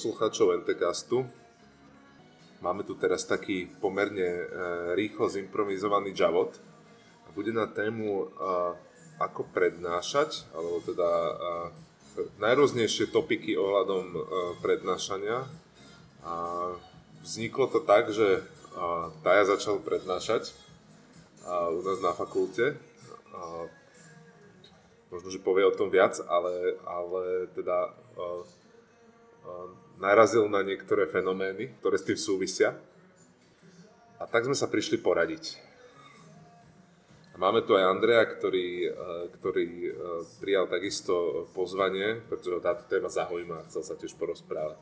[0.00, 1.28] poslucháčov NTCastu.
[2.64, 4.44] Máme tu teraz taký pomerne e,
[4.96, 6.56] rýchlo zimprovizovaný javot.
[7.36, 8.26] Bude na tému, e,
[9.20, 11.32] ako prednášať, alebo teda e,
[12.40, 14.16] najrôznejšie topiky ohľadom
[14.64, 15.44] prednášania.
[16.24, 16.32] A
[17.20, 18.40] vzniklo to tak, že
[19.20, 20.56] Taja začal prednášať
[21.76, 22.72] u nás na fakulte.
[25.12, 27.92] Možno, že povie o tom viac, ale, ale teda
[30.00, 32.74] narazil na niektoré fenomény, ktoré s tým súvisia.
[34.16, 35.60] A tak sme sa prišli poradiť.
[37.32, 38.90] A máme tu aj Andreja, ktorý, e,
[39.38, 39.92] ktorý e,
[40.40, 44.80] prijal takisto pozvanie, pretože táto téma zaujíma a chcel sa tiež porozprávať.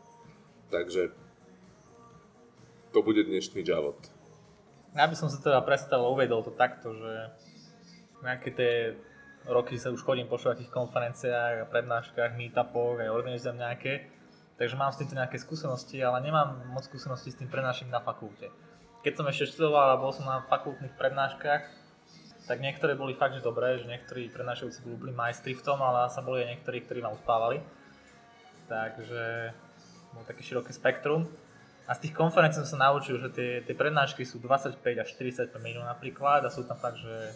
[0.71, 1.15] Takže
[2.91, 3.99] to bude dnešný javot.
[4.97, 7.13] Ja by som sa teda predstavil, uvedol to takto, že
[8.25, 8.73] nejaké tie
[9.47, 14.18] roky sa už chodím po všetkých konferenciách a prednáškach, meetupoch, aj organizujem nejaké
[14.59, 18.51] Takže mám s týmto nejaké skúsenosti, ale nemám moc skúsenosti s tým prednášaním na fakulte.
[19.07, 21.63] Keď som ešte študoval a bol som na fakultných prednáškach,
[22.51, 26.27] tak niektoré boli fakt, že dobré, že niektorí prednášajúci boli majstri v tom, ale sa
[26.27, 27.63] boli aj niektorí, ktorí ma uspávali.
[28.67, 29.55] Takže
[30.17, 31.31] bol také široké spektrum.
[31.87, 35.55] A z tých konferencií som sa naučil, že tie, tie prednášky sú 25 až 45
[35.63, 37.33] minút napríklad a sú tam fakt, že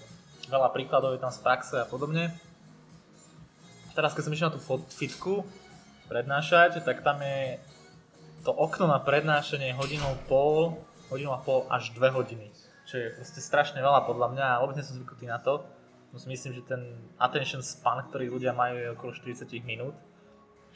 [0.50, 2.34] veľa príkladov je tam z praxe a podobne.
[3.94, 5.46] Teraz keď som išiel na tú fitku,
[6.12, 7.56] prednášať, tak tam je
[8.44, 10.76] to okno na prednášanie hodinou pol,
[11.08, 12.52] hodinu a pol až dve hodiny.
[12.84, 15.64] Čo je proste strašne veľa podľa mňa a obecne som zvyknutý na to.
[16.12, 19.96] No myslím, že ten attention span, ktorý ľudia majú je okolo 40 minút.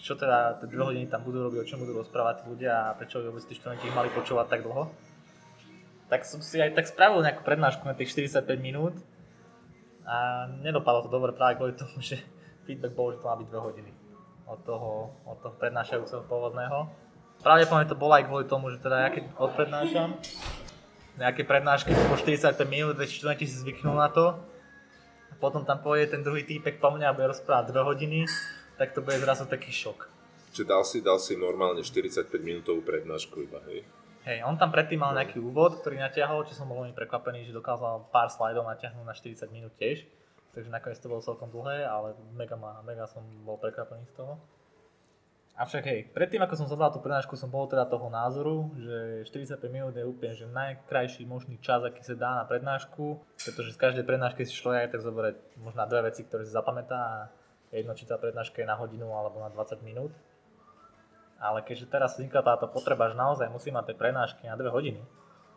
[0.00, 3.20] Čo teda tie dve hodiny tam budú robiť, o čom budú rozprávať ľudia a prečo
[3.20, 4.88] by vôbec tí študenti mali počúvať tak dlho.
[6.08, 8.96] Tak som si aj tak spravil nejakú prednášku na tých 45 minút
[10.06, 12.22] a nedopadlo to dobre práve kvôli tomu, že
[12.64, 13.95] feedback bol, že to má byť 2 hodiny
[14.46, 16.86] od toho, od toho prednášajúceho pôvodného.
[17.42, 20.16] Pravdepodobne to bolo aj kvôli tomu, že teda ja keď odprednášam,
[21.18, 24.38] nejaké prednášky po 45 minút, veď študenti si zvyknú na to.
[25.32, 28.24] A potom tam povie ten druhý týpek po mňa a bude rozprávať 2 hodiny,
[28.78, 30.08] tak to bude zrazu taký šok.
[30.54, 33.84] Čiže dal si, dal si normálne 45 minútovú prednášku iba, hej?
[34.24, 37.54] Hej, on tam predtým mal nejaký úvod, ktorý natiahol, čo som bol veľmi prekvapený, že
[37.54, 40.02] dokázal pár slajdov natiahnuť na 40 minút tiež
[40.56, 44.40] takže nakoniec to bolo celkom dlhé, ale mega, mega som bol prekvapený z toho.
[45.56, 49.56] Avšak hej, predtým ako som zadal tú prednášku, som bol teda toho názoru, že 45
[49.72, 54.04] minút je úplne že najkrajší možný čas, aký sa dá na prednášku, pretože z každej
[54.04, 57.16] prednášky si človek aj tak zoberie možno dve veci, ktoré si zapamätá a
[57.72, 60.12] jedno, či tá prednáška je na hodinu alebo na 20 minút.
[61.40, 65.00] Ale keďže teraz vzniká táto potreba, že naozaj musí mať tie prednášky na 2 hodiny,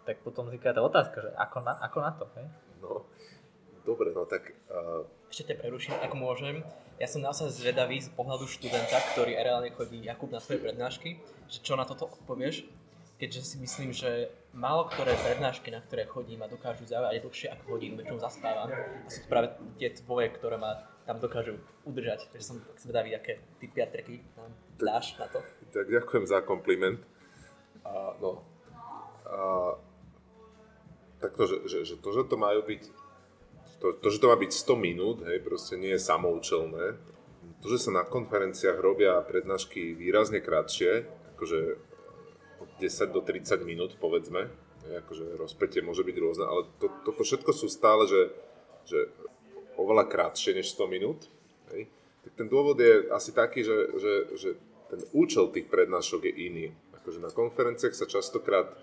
[0.08, 2.48] tak potom vzniká tá otázka, že ako na, ako na to, hej?
[2.80, 3.04] No,
[3.90, 4.54] Dobre, no tak...
[4.70, 5.02] Uh...
[5.34, 6.62] Ešte ťa preruším, ak môžem.
[7.02, 11.18] Ja som naozaj zvedavý z pohľadu študenta, ktorý reálne chodí Jakub na svoje prednášky,
[11.50, 12.70] že čo na toto odpovieš,
[13.18, 17.66] keďže si myslím, že málo ktoré prednášky, na ktoré chodím a dokážu zaujať dlhšie ako
[17.66, 18.70] hodinu, väčšinou zaspávam.
[18.70, 22.30] A sú to práve tie tvoje, ktoré ma tam dokážu udržať.
[22.30, 25.42] Takže som zvedavý, aké typy a treky nám dáš na to.
[25.74, 27.02] Tak ďakujem za kompliment.
[27.82, 28.46] A, no,
[29.26, 29.82] a,
[31.18, 33.09] tak to, že, že, že to, že to majú byť
[33.80, 37.00] to, to, že to má byť 100 minút, hej, proste nie je samoučelné.
[37.60, 41.60] To, že sa na konferenciách robia prednášky výrazne kratšie, akože
[42.60, 44.52] od 10 do 30 minút, povedzme,
[44.88, 48.22] hej, akože rozpetie môže byť rôzne, ale to, toto všetko sú stále, že,
[48.84, 49.00] že
[49.80, 51.32] oveľa krátšie než 100 minút.
[51.72, 51.88] Hej.
[52.28, 54.50] Tak ten dôvod je asi taký, že, že, že
[54.92, 56.66] ten účel tých prednášok je iný.
[57.00, 58.76] Akože na konferenciách sa častokrát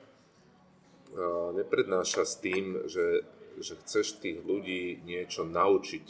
[1.56, 3.24] neprednáša s tým, že
[3.60, 6.06] že chceš tých ľudí niečo naučiť.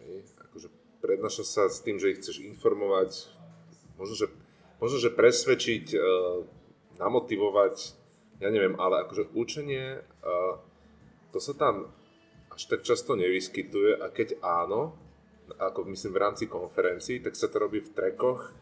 [0.00, 0.14] Hej?
[0.48, 0.68] Akože
[1.04, 3.28] prednáša sa s tým, že ich chceš informovať,
[4.00, 4.26] možno, že,
[4.80, 6.44] možno, že presvedčiť, uh,
[7.00, 7.74] namotivovať,
[8.40, 10.56] ja neviem, ale akože učenie, uh,
[11.32, 11.92] to sa tam
[12.50, 14.96] až tak často nevyskytuje a keď áno,
[15.56, 18.52] ako myslím v rámci konferencií, tak sa to robí v trekoch,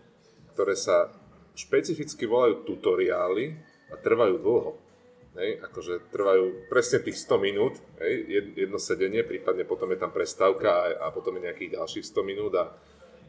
[0.55, 1.13] ktoré sa
[1.59, 3.59] špecificky volajú tutoriály
[3.91, 4.88] a trvajú dlho
[5.37, 8.15] hej, akože trvajú presne tých 100 minút, hej,
[8.57, 12.53] jedno sedenie, prípadne potom je tam prestávka a, a potom je nejakých ďalších 100 minút
[12.57, 12.73] a,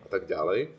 [0.03, 0.71] a tak ďalej.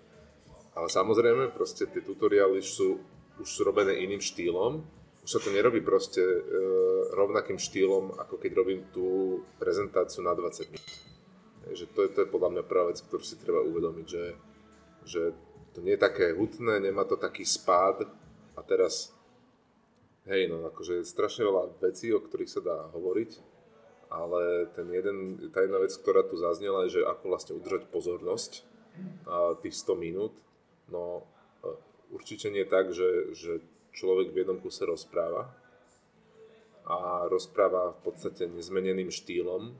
[0.71, 3.03] Ale samozrejme, proste tie tutoriály sú
[3.41, 4.85] už sú robené iným štýlom,
[5.25, 6.41] už sa to nerobí proste e,
[7.17, 10.93] rovnakým štýlom, ako keď robím tú prezentáciu na 20 minút.
[11.69, 14.25] Hej, že to, je, to je podľa mňa prvá vec, ktorú si treba uvedomiť, že,
[15.05, 15.23] že
[15.73, 18.09] to nie je také hutné, nemá to taký spád
[18.57, 19.13] a teraz
[20.29, 23.41] Hej, no akože strašne veľa vecí, o ktorých sa dá hovoriť,
[24.13, 28.53] ale ten jeden, tá jedna vec, ktorá tu zaznela, je, že ako vlastne udržať pozornosť
[29.25, 30.35] a tých 100 minút.
[30.93, 31.25] No,
[31.65, 31.73] e,
[32.13, 33.65] určite nie tak, že, že
[33.97, 35.49] človek v jednom kuse rozpráva
[36.85, 39.73] a rozpráva v podstate nezmeneným štýlom.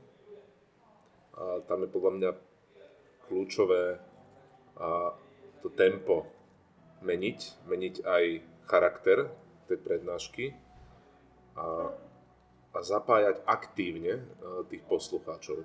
[1.37, 2.31] A tam je podľa mňa
[3.29, 4.01] kľúčové
[4.81, 5.13] a
[5.61, 6.25] to tempo
[7.05, 7.39] meniť,
[7.69, 8.23] meniť aj
[8.65, 9.29] charakter
[9.71, 10.51] tej prednášky
[11.55, 11.95] a,
[12.75, 14.23] a zapájať aktívne
[14.67, 15.63] tých poslucháčov.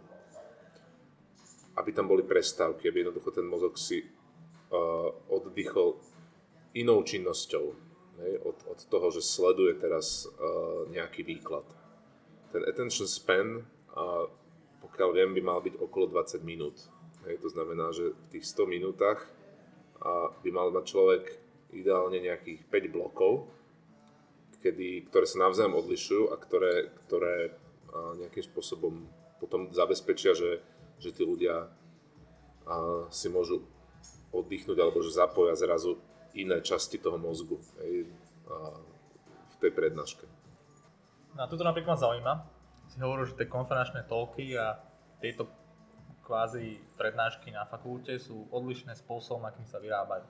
[1.77, 6.01] Aby tam boli prestávky, aby jednoducho ten mozog si uh, oddychol
[6.73, 7.67] inou činnosťou.
[8.17, 11.69] Hej, od, od toho, že sleduje teraz uh, nejaký výklad.
[12.49, 13.61] Ten attention span,
[13.93, 14.25] uh,
[14.81, 16.81] pokiaľ viem, by mal byť okolo 20 minút.
[17.29, 19.21] Hej, to znamená, že v tých 100 minútach
[20.01, 21.25] uh, by mal mať človek
[21.77, 23.53] ideálne nejakých 5 blokov,
[24.63, 27.55] kedy, ktoré sa navzájom odlišujú a ktoré, ktoré
[28.21, 29.09] nejakým spôsobom
[29.41, 30.61] potom zabezpečia, že,
[31.01, 31.69] že tí ľudia
[33.13, 33.63] si môžu
[34.35, 35.97] oddychnúť alebo že zapoja zrazu
[36.37, 38.11] iné časti toho mozgu hej,
[39.49, 40.27] v tej prednáške.
[41.37, 42.35] No a toto napríklad zaujíma.
[42.91, 44.77] Si hovoril, že tie konferenčné tolky a
[45.21, 45.49] tieto
[46.27, 50.27] kvázi prednášky na fakulte sú odlišné spôsobom, akým sa vyrábajú.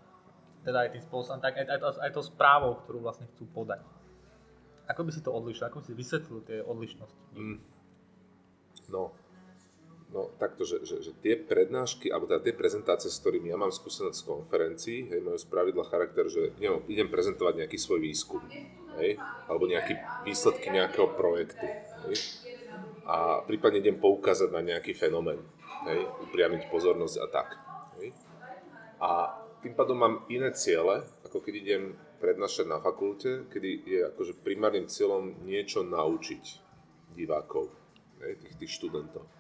[0.61, 3.81] Teda aj tým spôsobom, tak aj, aj, to, aj to správou, ktorú vlastne chcú podať.
[4.87, 5.67] Ako by si to odlišil?
[5.67, 7.23] Ako by si vysvetlil tie odlišnosti?
[7.35, 7.59] Mm.
[8.91, 9.15] No,
[10.07, 13.75] No takto, že, že, že tie prednášky, alebo teda tie prezentácie, s ktorými ja mám
[13.75, 18.39] skúsenosť z konferencií, hej, majú spravidla charakter, že neviem, idem prezentovať nejaký svoj výskum,
[19.03, 19.19] hej,
[19.51, 21.67] alebo nejaké výsledky nejakého projektu,
[22.07, 22.17] hej,
[23.03, 25.43] a prípadne idem poukázať na nejaký fenomén,
[25.91, 27.49] hej, upriamiť pozornosť a tak.
[27.99, 28.15] Hej.
[29.03, 31.83] A tým pádom mám iné ciele, ako keď idem
[32.17, 36.45] prednášať na fakulte, kedy je akože primárnym cieľom niečo naučiť
[37.17, 37.73] divákov,
[38.25, 39.37] hej, tých, tých študentov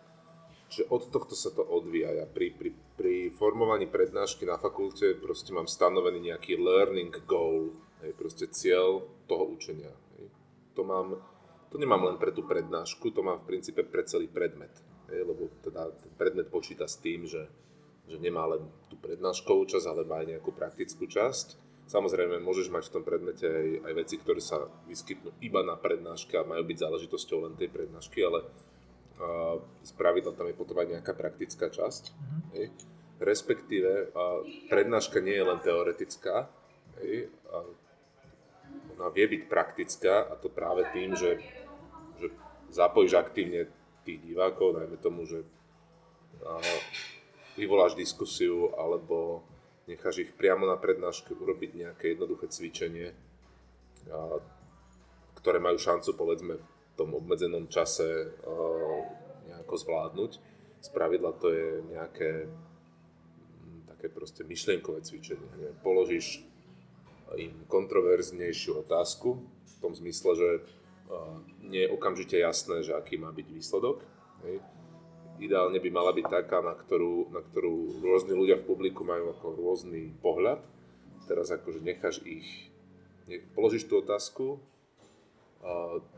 [0.66, 2.10] že od tohto sa to odvíja.
[2.10, 7.70] Ja pri, pri, pri formovaní prednášky na fakulte proste mám stanovený nejaký learning goal,
[8.02, 9.94] hej, proste cieľ toho učenia.
[10.18, 10.26] Hej.
[10.74, 11.22] To, mám,
[11.70, 14.74] to nemám len pre tú prednášku, to mám v princípe pre celý predmet.
[15.06, 17.46] Hej, lebo teda ten predmet počíta s tým, že,
[18.10, 21.62] že nemá len tú prednáškovú časť, ale má aj nejakú praktickú časť.
[21.86, 26.34] Samozrejme, môžeš mať v tom predmete aj, aj veci, ktoré sa vyskytnú iba na prednáške
[26.34, 28.42] a majú byť záležitosťou len tej prednášky, ale
[29.86, 32.10] z pravidla tam je potom aj nejaká praktická časť.
[32.10, 32.40] Mm-hmm.
[32.58, 32.66] Hej.
[33.16, 34.12] Respektíve
[34.68, 36.50] prednáška nie je len teoretická,
[37.00, 37.32] hej.
[37.48, 37.56] A
[38.96, 41.40] ona vie byť praktická a to práve tým, že,
[42.20, 42.28] že
[42.72, 43.70] zapojíš aktívne
[44.04, 45.44] tých divákov, najmä tomu, že
[47.56, 49.40] vyvoláš diskusiu alebo
[49.86, 53.14] necháš ich priamo na prednáške urobiť nejaké jednoduché cvičenie,
[55.38, 56.58] ktoré majú šancu povedzme
[56.96, 59.00] tom obmedzenom čase uh,
[59.46, 60.32] nejako zvládnuť.
[60.80, 65.44] Z pravidla to je nejaké m, také proste myšlienkové cvičenie.
[65.60, 66.40] Neviem, položíš
[67.36, 71.36] im kontroverznejšiu otázku v tom zmysle, že uh,
[71.68, 74.08] nie je okamžite jasné, že aký má byť výsledok.
[74.48, 74.64] Hej.
[75.36, 79.46] Ideálne by mala byť taká, na ktorú, na ktorú rôzni ľudia v publiku majú ako
[79.52, 80.64] rôzny pohľad.
[81.28, 82.70] Teraz akože necháš ich,
[83.28, 84.62] ne, položíš tú otázku,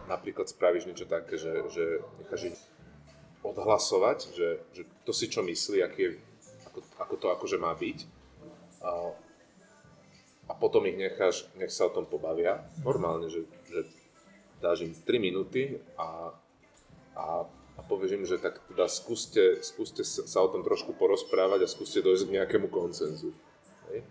[0.09, 1.85] napríklad spravíš niečo také, že, že
[2.21, 2.59] necháš ich
[3.45, 6.11] odhlasovať, že, že to si čo myslí, aký je,
[6.69, 7.99] ako, ako to akože má byť.
[8.83, 8.91] A,
[10.49, 12.65] a potom ich necháš, nech sa o tom pobavia.
[12.83, 13.89] Normálne, že, že
[14.59, 16.35] dáš im 3 minúty a,
[17.15, 17.47] a,
[17.79, 22.03] a povieš im, že tak teda skúste, skúste sa o tom trošku porozprávať a skúste
[22.03, 23.31] dojsť k nejakému koncenzu.
[23.89, 24.03] Hej.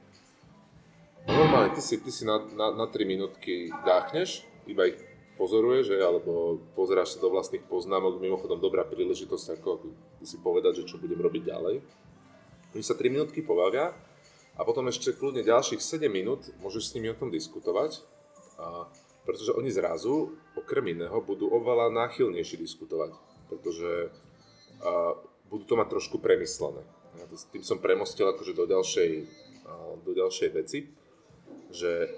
[1.27, 4.95] Normálne, ty si, ty si na, na, na 3 minútky dáchneš, iba ich
[5.35, 9.83] pozoruje, že, alebo pozeráš sa do vlastných poznámok, mimochodom dobrá príležitosť ako
[10.23, 11.75] si povedať, že čo budem robiť ďalej.
[12.73, 13.91] Oni sa 3 minútky pobavia
[14.55, 18.01] a potom ešte kľudne ďalších 7 minút môžeš s nimi o tom diskutovať,
[18.57, 18.87] a,
[19.27, 23.13] pretože oni zrazu, okrem iného, budú oveľa náchylnejšie diskutovať,
[23.49, 24.11] pretože
[24.83, 25.15] a,
[25.47, 26.83] budú to mať trošku premyslené.
[27.17, 29.11] Ja to, tým som premostil akože do ďalšej,
[29.65, 29.73] a,
[30.03, 30.91] do ďalšej veci,
[31.71, 32.11] že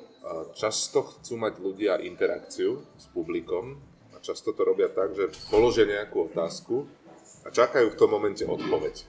[0.53, 3.79] často chcú mať ľudia interakciu s publikom
[4.13, 6.85] a často to robia tak, že položia nejakú otázku
[7.45, 9.07] a čakajú v tom momente odpoveď.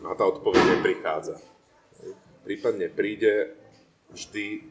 [0.00, 1.36] No a tá odpoveď neprichádza.
[2.46, 3.52] Prípadne príde
[4.10, 4.64] vždy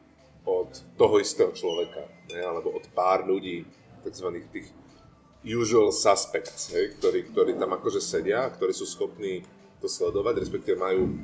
[0.47, 2.41] od toho istého človeka, ne?
[2.41, 3.67] alebo od pár ľudí,
[4.01, 4.41] tzv.
[4.49, 4.67] tých
[5.43, 6.91] usual suspects, ne?
[6.99, 9.47] ktorí, ktorí tam akože sedia, ktorí sú schopní
[9.79, 11.23] to sledovať, respektíve majú,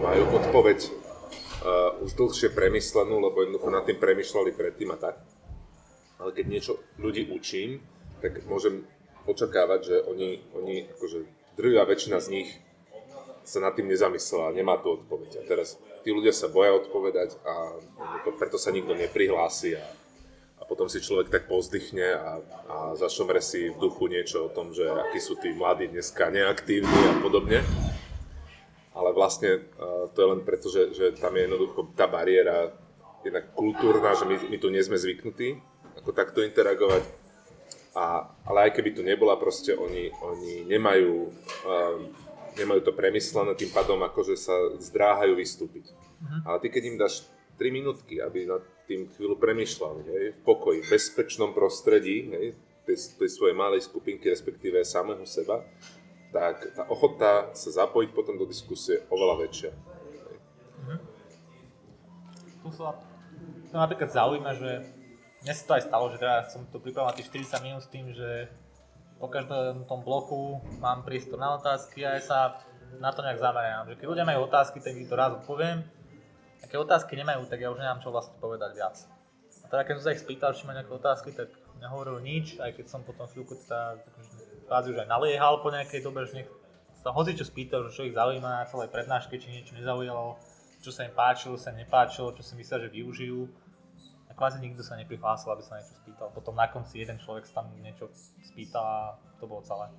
[0.00, 5.20] majú odpoveď uh, už dlhšie premyslenú, lebo jednoducho nad tým premyšľali predtým a tak.
[6.16, 7.84] Ale keď niečo ľudí učím,
[8.24, 8.84] tak môžem
[9.28, 11.18] očakávať, že oni, oni akože
[11.56, 12.48] drvivá väčšina z nich
[13.44, 15.40] sa nad tým nezamyslela, nemá tu odpoveď.
[15.40, 17.76] A teraz tí ľudia sa boja odpovedať a
[18.36, 19.84] preto sa nikto neprihlási a,
[20.60, 22.30] a potom si človek tak pozdychne a,
[22.68, 27.00] a zašomre si v duchu niečo o tom, že akí sú tí mladí dneska neaktívni
[27.08, 27.64] a podobne.
[28.92, 32.76] Ale vlastne uh, to je len preto, že, že tam je jednoducho tá bariéra
[33.24, 35.60] jednak kultúrna, že my, my tu nie sme zvyknutí
[36.00, 37.04] ako takto interagovať.
[37.90, 41.14] A, ale aj keby tu nebola, proste oni, oni nemajú,
[41.66, 42.00] um,
[42.54, 45.90] nemajú to premyslené, tým pádom akože sa zdráhajú vystúpiť.
[45.90, 46.40] Uh-huh.
[46.46, 47.26] Ale ty keď im dáš
[47.58, 52.46] 3 minútky, aby nad tým chvíľu premyšľali, hej, v pokoji, v bezpečnom prostredí, hej,
[52.82, 55.62] tej, tej svojej malej skupinky, respektíve samého seba,
[56.34, 59.70] tak tá ochota sa zapojiť potom do diskusie je oveľa väčšia.
[59.70, 60.98] Uh-huh.
[62.66, 62.98] Tu sa
[63.70, 64.70] to napríklad zaujíma, že
[65.46, 68.10] mne sa to aj stalo, že teraz som to pripravil tých 40 minút s tým,
[68.10, 68.50] že
[69.22, 72.38] po každom tom bloku mám priestor na otázky a ja sa
[72.98, 73.86] na to nejak zamerám.
[73.88, 75.86] Že keď ľudia majú otázky, tak ich to raz odpoviem.
[76.60, 78.96] A keď otázky nemajú, tak ja už nemám čo vlastne povedať viac.
[79.64, 81.50] A teda keď som sa ich spýtal, či má nejaké otázky, tak
[81.80, 84.00] nehovoril nič, aj keď som potom chvíľku teda
[84.68, 86.50] kvázi už aj naliehal po nejakej dobe, že nech
[87.00, 90.36] sa hoci čo spýtal, že čo ich zaujíma na celej prednáške, či niečo nezaujalo,
[90.84, 93.48] čo sa im páčilo, sa nepáčilo, čo si myslel, že využijú
[94.40, 96.32] kvázi nikto sa neprihlásil, aby sa niečo spýtal.
[96.32, 98.08] Potom na konci jeden človek sa tam niečo
[98.40, 98.98] spýtal a
[99.36, 99.92] to bolo celé.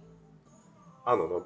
[1.06, 1.38] Áno, no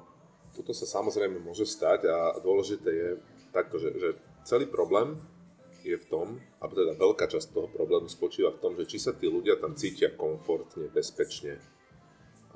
[0.56, 3.08] toto sa samozrejme môže stať a dôležité je
[3.52, 4.08] takto, že, že
[4.46, 5.18] celý problém
[5.82, 9.14] je v tom, alebo teda veľká časť toho problému spočíva v tom, že či sa
[9.14, 11.58] tí ľudia tam cítia komfortne, bezpečne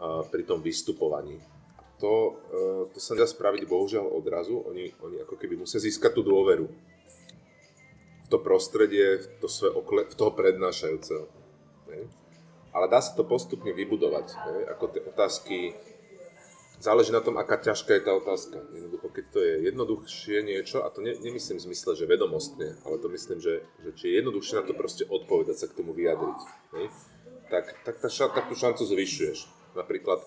[0.01, 1.39] a pri tom vystupovaní.
[2.01, 6.25] To, e, to sa dá spraviť bohužiaľ odrazu, oni, oni ako keby musia získať tú
[6.25, 6.65] dôveru
[8.31, 11.27] to prostredie, v, to svoje okle, v toho prednášajúceho.
[12.71, 14.31] Ale dá sa to postupne vybudovať.
[14.79, 15.75] Ako tie otázky,
[16.81, 18.57] záleží na tom, aká ťažká je tá otázka.
[18.73, 22.97] Jednoducho, keď to je jednoduchšie niečo, a to ne, nemyslím v zmysle, že vedomostne, ale
[22.99, 26.41] to myslím, že, že či je jednoduchšie na to proste odpovedať sa k tomu vyjadriť,
[26.75, 26.89] ne?
[27.53, 29.47] tak, tak, tá, tak tú šancu zvyšuješ.
[29.77, 30.25] Napríklad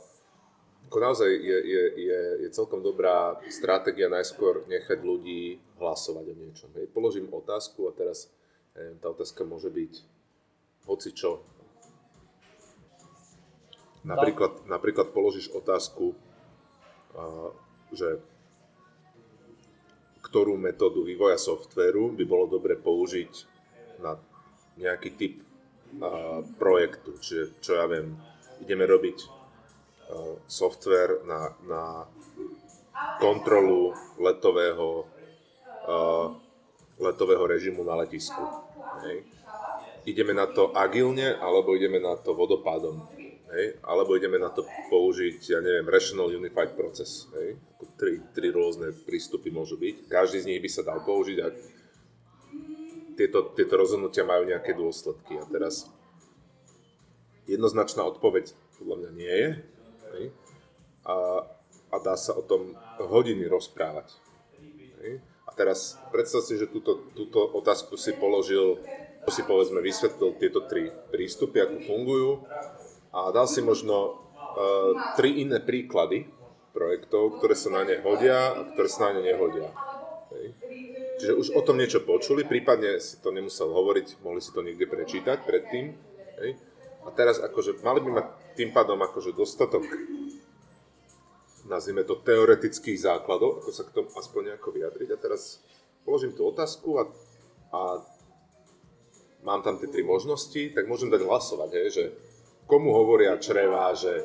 [0.93, 6.69] ako naozaj je, je, je, je celkom dobrá stratégia najskôr nechať ľudí hlasovať o niečom.
[6.77, 6.85] Hej.
[6.93, 8.29] Položím otázku a teraz
[8.77, 9.93] hej, tá otázka môže byť
[10.85, 11.41] hoci čo.
[14.05, 16.13] Napríklad, napríklad položíš otázku,
[17.93, 18.19] že
[20.23, 23.31] ktorú metódu vývoja softvéru by bolo dobre použiť
[24.01, 24.17] na
[24.81, 25.35] nejaký typ
[26.57, 27.13] projektu.
[27.21, 28.17] Čiže, čo ja viem,
[28.65, 29.17] ideme robiť
[30.49, 31.83] software na, na
[33.21, 35.05] kontrolu letového,
[36.97, 38.41] letového režimu na letisku.
[40.03, 43.22] Ideme na to agilne, alebo ideme na to vodopádom.
[43.53, 43.77] Hej.
[43.85, 47.29] Alebo ideme na to použiť, ja neviem, Rational Unified Process.
[47.37, 47.61] Hej.
[47.95, 50.09] Tri, tri rôzne prístupy môžu byť.
[50.09, 51.55] Každý z nich by sa dal použiť, ak
[53.13, 55.37] tieto, tieto rozhodnutia majú nejaké dôsledky.
[55.37, 55.85] A teraz
[57.45, 59.49] jednoznačná odpoveď podľa mňa nie je,
[60.13, 60.25] Hej?
[61.03, 61.15] A,
[61.91, 64.13] a dá sa o tom hodiny rozprávať.
[65.03, 65.19] Hej?
[65.43, 68.79] A teraz predstav si, že túto, túto otázku si položil,
[69.27, 72.29] si povedzme vysvetlil tieto tri prístupy, ako fungujú
[73.13, 76.25] a dal si možno uh, tri iné príklady
[76.73, 79.69] projektov, ktoré sa na ne hodia a ktoré sa na ne nehodia.
[80.33, 80.45] Hej?
[81.21, 84.89] Čiže už o tom niečo počuli, prípadne si to nemusel hovoriť, mohli si to niekde
[84.89, 85.93] prečítať predtým.
[86.41, 86.57] Hej?
[87.05, 88.27] A teraz akože mali by mať
[88.57, 89.85] tým pádom akože dostatok
[91.67, 95.09] nazvime to teoretických základov, ako sa k tomu aspoň nejako vyjadriť.
[95.15, 95.63] A teraz
[96.03, 97.03] položím tú otázku a,
[97.71, 97.81] a
[99.47, 102.03] mám tam tie tri možnosti, tak môžem dať hlasovať, hej, že
[102.67, 104.23] komu hovoria črevá, že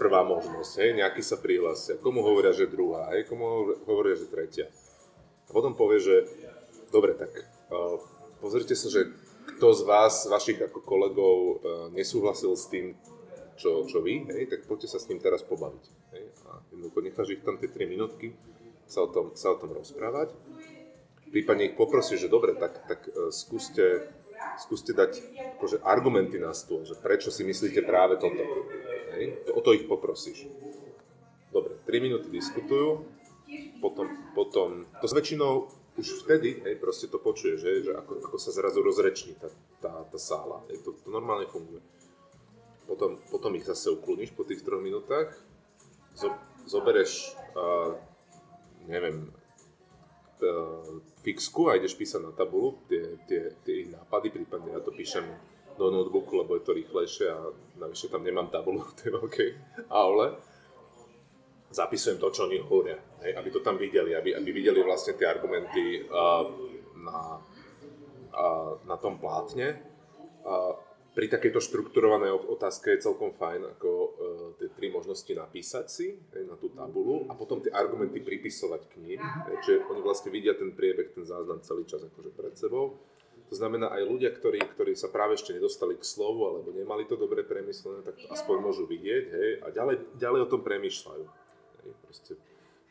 [0.00, 4.72] prvá možnosť, hej, nejaký sa prihlásia, komu hovoria, že druhá, hej, komu hovoria, že tretia.
[5.44, 6.16] A potom povie, že
[6.88, 7.28] dobre, tak
[7.68, 8.00] uh,
[8.40, 9.12] pozrite sa, že
[9.56, 11.52] kto z vás, vašich ako kolegov uh,
[11.92, 12.96] nesúhlasil s tým,
[13.60, 15.84] čo, čo vy, hej, tak poďte sa s ním teraz pobaviť.
[16.16, 18.32] Hej, a jednoducho necháš ich tam tie 3 minútky
[18.88, 20.32] sa o tom, sa o tom rozprávať.
[21.28, 24.08] Prípadne ich poprosí, že dobre, tak, tak uh, skúste,
[24.60, 25.20] skúste dať
[25.58, 28.40] akože argumenty na stôl, že prečo si myslíte práve toto.
[29.16, 30.46] Hej, o to ich poprosíš.
[31.50, 33.04] Dobre, 3 minúty diskutujú,
[33.82, 34.06] potom,
[34.38, 35.66] potom to s väčšinou
[35.98, 39.50] už vtedy, hej, proste to počuješ, hej, že ako, ako sa zrazu rozreční tá,
[39.82, 40.62] tá, tá sála.
[40.70, 41.82] Hej, to, to normálne funguje
[42.90, 45.30] potom, potom ich zase ukloníš po tých troch minútach,
[46.18, 46.34] zo,
[46.66, 47.94] zobereš, uh,
[48.90, 49.30] neviem,
[51.20, 55.24] fixku a ideš písať na tabulu tie, tie, tie ich nápady, prípadne ja to píšem
[55.78, 57.38] do notebooku, lebo je to rýchlejšie a
[57.80, 59.50] navyše tam nemám tabulu v tej veľkej
[59.88, 60.36] aule.
[61.70, 65.24] zapisujem to, čo oni hovoria, hej, aby to tam videli, aby, aby videli vlastne tie
[65.24, 66.44] argumenty uh,
[66.98, 67.38] na,
[68.34, 69.78] uh, na tom plátne.
[70.42, 70.74] Uh,
[71.20, 74.08] pri takejto štrukturovanej otázke je celkom fajn ako uh,
[74.56, 78.94] tie tri možnosti napísať si hej, na tú tabulu a potom tie argumenty pripisovať k
[79.04, 82.96] ním, hej, čiže oni vlastne vidia ten priebeh, ten záznam celý čas akože pred sebou.
[83.52, 87.20] To znamená, aj ľudia, ktorí, ktorí sa práve ešte nedostali k slovu alebo nemali to
[87.20, 91.24] dobre premyslené, tak to aspoň môžu vidieť hej, a ďalej, ďalej o tom premýšľajú.
[91.84, 92.32] Hej, proste,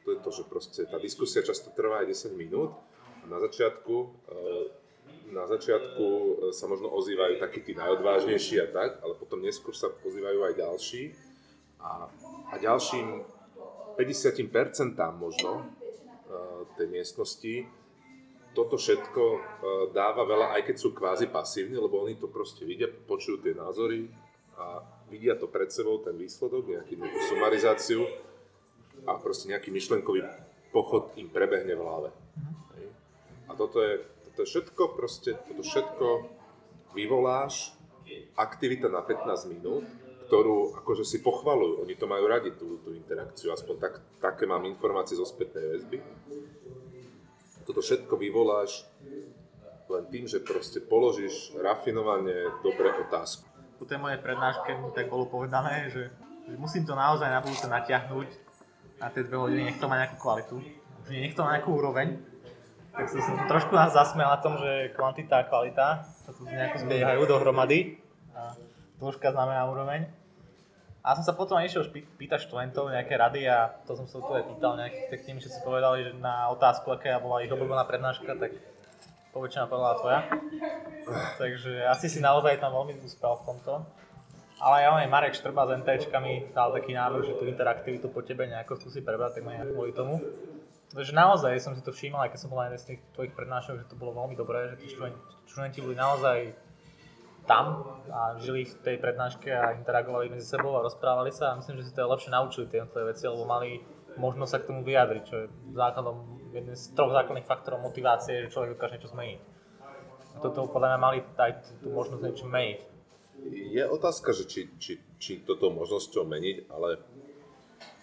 [0.05, 2.77] to je to, že proste tá diskusia často trvá aj 10 minút
[3.21, 4.78] a na začiatku, eh,
[5.31, 9.89] na začiatku eh, sa možno ozývajú takí tí najodvážnejší a tak, ale potom neskôr sa
[9.89, 11.03] ozývajú aj ďalší
[11.79, 12.09] a,
[12.51, 13.24] a ďalším
[13.95, 17.55] 50% možno eh, tej miestnosti
[18.50, 19.24] toto všetko
[19.93, 24.09] dáva veľa, aj keď sú kvázi pasívni, lebo oni to proste vidia, počujú tie názory
[24.57, 28.03] a vidia to pred sebou, ten výsledok, nejaký, nejakú sumarizáciu
[29.07, 30.25] a proste nejaký myšlenkový
[30.69, 32.09] pochod im prebehne v hlave.
[32.77, 32.88] Hej.
[33.50, 34.03] A toto je,
[34.38, 36.07] je všetko, proste, toto všetko
[36.93, 37.74] vyvoláš,
[38.38, 39.86] aktivita na 15 minút,
[40.29, 44.62] ktorú akože si pochvalujú, oni to majú radi, tú, tú interakciu, aspoň tak, také mám
[44.69, 45.98] informácie zo spätnej väzby.
[47.65, 48.86] Toto všetko vyvoláš
[49.89, 53.50] len tým, že proste položíš rafinovane dobré otázku.
[53.81, 56.13] Po tej mojej prednáške mi tak bolo povedané, že,
[56.45, 58.29] že musím to naozaj na budúce natiahnuť,
[59.01, 60.62] na tie dve hodiny, nech to má nejakú kvalitu,
[61.09, 62.21] nech to má nejakú úroveň.
[62.99, 66.83] Tak som, som trošku nás zasmiel na tom, že kvantita a kvalita sa tu nejako
[66.83, 67.95] zbiehajú dohromady
[68.35, 68.59] a
[68.99, 70.11] dĺžka znamená úroveň.
[70.99, 71.87] A som sa potom išiel
[72.19, 75.47] pýtať študentov nejaké rady a to som sa tu aj pýtal nejakých, tak tým, že
[75.47, 78.51] si povedali, že na otázku, aká bola ich obľúbená prednáška, tak
[79.31, 80.19] poväčšina povedala tvoja.
[81.39, 83.73] Takže asi si naozaj tam veľmi uspel v tomto.
[84.59, 88.19] Ale ja aj Marek Štrba z NT mi dal taký návrh, že tú interaktivitu po
[88.19, 90.19] tebe nejako skúsi prebrať, tak ma kvôli tomu.
[90.89, 93.86] Takže naozaj som si to všímal, aj keď som bol na z tých tvojich prednášok,
[93.86, 94.88] že to bolo veľmi dobré, že tí
[95.45, 96.58] študenti boli naozaj
[97.45, 101.82] tam a žili v tej prednáške a interagovali medzi sebou a rozprávali sa a myslím,
[101.82, 103.82] že si to lepšie naučili tie veci, lebo mali
[104.17, 105.45] možnosť sa k tomu vyjadriť, čo je
[105.78, 109.39] základom, jeden z troch základných faktorov motivácie, že človek dokáže niečo zmeniť.
[110.34, 112.80] A toto podľa mňa mali aj tú možnosť niečo meniť
[113.47, 116.99] je otázka, že či, či, či toto možnosťou meniť, ale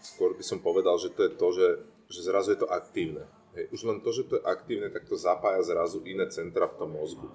[0.00, 1.66] skôr by som povedal, že to je to, že,
[2.06, 3.26] že zrazu je to aktívne.
[3.56, 3.72] Hej.
[3.72, 6.94] Už len to, že to je aktívne, tak to zapája zrazu iné centra v tom
[6.94, 7.28] mozgu.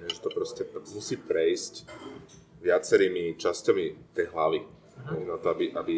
[0.00, 0.62] Hej, že to proste
[0.94, 1.88] musí prejsť
[2.60, 4.60] viacerými časťami tej hlavy.
[5.10, 5.96] Hej, na to, aby, aby,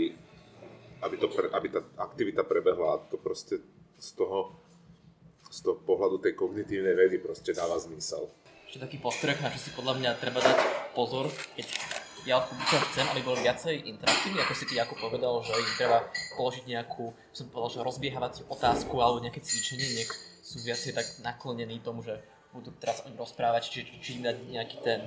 [1.03, 3.59] aby, to pre, aby tá aktivita prebehla a to proste
[3.99, 4.55] z toho,
[5.51, 8.31] z toho pohľadu tej kognitívnej vedy proste dáva zmysel
[8.73, 10.57] ešte taký postreh, na čo si podľa mňa treba dať
[10.97, 11.68] pozor, keď
[12.22, 15.74] ja od publika chcem, aby bol viacej interaktívny, ako si ty ako povedal, že im
[15.74, 15.98] treba
[16.38, 20.11] položiť nejakú, som povedal, že rozbiehávaciu otázku alebo nejaké cvičenie, nech
[20.42, 22.22] sú viacej tak naklonení tomu, že
[22.54, 25.00] budú teraz oni rozprávať, či, či im dať nejaký ten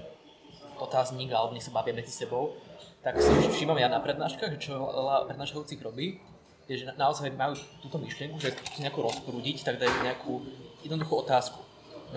[0.76, 2.60] otáznik alebo nech sa bavia medzi sebou,
[3.00, 6.20] tak si všímam ja na prednáškach, čo veľa prednášajúcich robí,
[6.66, 10.34] je, že naozaj majú túto myšlienku, že keď nejako rozprúdiť, tak dajú nejakú
[10.82, 11.65] jednoduchú otázku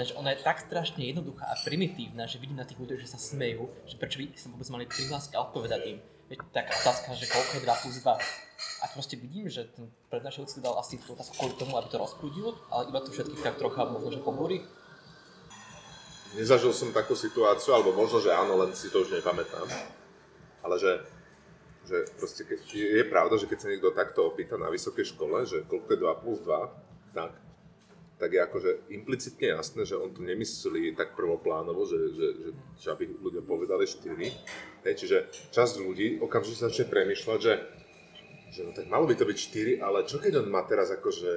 [0.04, 3.18] že ona je tak strašne jednoduchá a primitívna, že vidím na tých ľuďoch, že sa
[3.18, 5.98] smejú, že prečo by sa vôbec mali prihlásiť a odpovedať im.
[6.28, 8.12] Veď taká otázka, že koľko je 2 plus 2.
[8.78, 12.52] A proste vidím, že ten prednášajúci dal asi tú otázku kvôli tomu, aby to rozprúdil,
[12.68, 14.62] ale iba tu všetkých tak trocha možno, že pobúri.
[16.36, 19.64] Nezažil som takú situáciu, alebo možno, že áno, len si to už nepamätám.
[20.60, 21.00] Ale že,
[21.88, 25.64] že proste keď, je pravda, že keď sa niekto takto opýta na vysokej škole, že
[25.64, 27.32] koľko je 2 plus 2, tak
[28.18, 32.50] tak je akože implicitne jasné, že on to nemyslí tak prvoplánovo, že, že, že,
[32.82, 34.18] že aby ľudia povedali 4.
[34.82, 35.16] Hej, čiže
[35.54, 37.54] časť ľudí okamžite začne premyšľať, že,
[38.50, 39.38] že no tak malo by to byť
[39.78, 41.32] 4, ale čo keď on má teraz akože,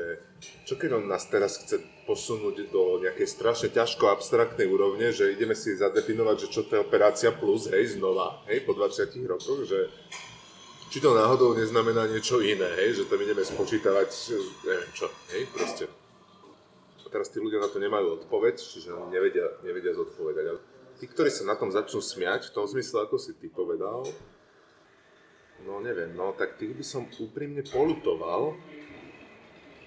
[0.66, 1.78] čo keď on nás teraz chce
[2.10, 6.84] posunúť do nejakej strašne ťažko abstraktnej úrovne, že ideme si zadefinovať, že čo to je
[6.84, 9.86] operácia plus, hej, znova, hej, po 20 rokoch, že
[10.90, 14.10] či to náhodou neznamená niečo iné, hej, že tam ideme spočítavať,
[14.66, 16.01] neviem čo, hej, proste
[17.12, 20.46] teraz tí ľudia na to nemajú odpoveď, čiže nevedia, nevedia zodpovedať.
[20.48, 20.60] Ale
[20.98, 24.08] tí, ktorí sa na tom začnú smiať, v tom zmysle, ako si ty povedal,
[25.68, 28.56] no neviem, no tak tých by som úprimne polutoval,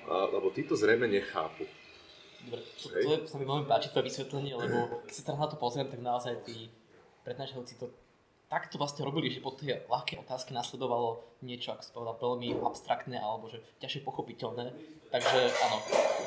[0.04, 1.64] a, lebo tí to zrejme nechápu.
[2.44, 5.56] Dobre, to, to sa mi veľmi páči tvoje vysvetlenie, lebo keď sa teraz na to
[5.56, 6.68] pozriem, tak naozaj tí
[7.24, 7.88] prednášajúci to
[8.54, 13.18] takto vlastne robili, že po tej ľahkej otázke nasledovalo niečo, ako si povedal, veľmi abstraktné
[13.18, 14.70] alebo že ťažšie pochopiteľné.
[15.10, 15.78] Takže áno,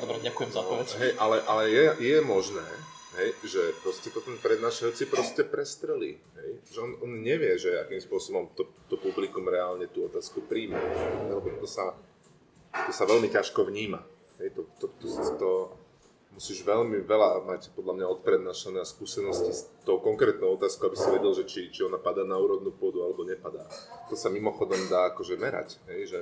[0.04, 0.86] dobre, ďakujem za odpoveď.
[1.00, 2.68] Hej, ale, ale je, je možné,
[3.16, 8.00] hej, že proste to ten prednášajúci proste prestrelí, hej, že on, on nevie, že akým
[8.04, 10.76] spôsobom to, to publikum reálne tú otázku príjme,
[11.32, 11.96] lebo to sa,
[12.72, 14.04] to sa veľmi ťažko vníma,
[14.44, 15.06] hej, to, to, to,
[15.40, 15.50] to,
[16.32, 21.32] musíš veľmi veľa mať podľa mňa odprednášané skúsenosti s tou konkrétnou otázkou, aby si vedel,
[21.34, 23.66] že či, či ona padá na úrodnú pôdu alebo nepadá.
[24.08, 26.20] To sa mimochodom dá akože merať, hej, že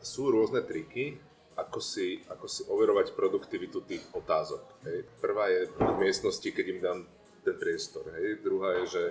[0.00, 1.20] sú rôzne triky,
[1.60, 4.64] ako si, ako si overovať produktivitu tých otázok.
[4.88, 5.04] Hej.
[5.20, 6.98] Prvá je v miestnosti, keď im dám
[7.44, 8.08] ten priestor.
[8.16, 8.40] Hej.
[8.40, 9.04] Druhá je, že,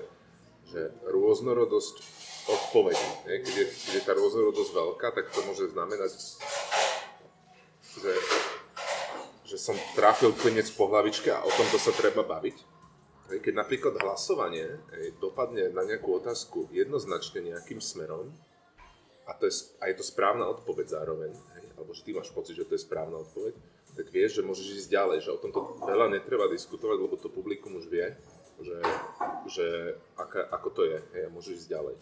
[0.74, 1.96] že rôznorodosť
[2.50, 3.10] odpovedí.
[3.30, 3.38] Hej.
[3.46, 6.12] Keď, keď je tá rôznorodosť veľká, tak to môže znamenať,
[8.00, 8.12] že
[9.50, 12.58] že som trafil klinec po hlavičke a o tomto sa treba baviť.
[13.42, 14.78] Keď napríklad hlasovanie
[15.18, 18.30] dopadne na nejakú otázku jednoznačne nejakým smerom
[19.26, 21.34] a, to je, a je to správna odpoveď zároveň,
[21.78, 23.54] alebo že ty máš pocit, že to je správna odpoveď,
[23.98, 27.78] tak vieš, že môžeš ísť ďalej, že o tomto veľa netreba diskutovať, lebo to publikum
[27.78, 28.06] už vie,
[28.62, 28.78] že,
[29.50, 29.66] že
[30.18, 31.96] aká, ako to je hej, a môžeš ísť ďalej.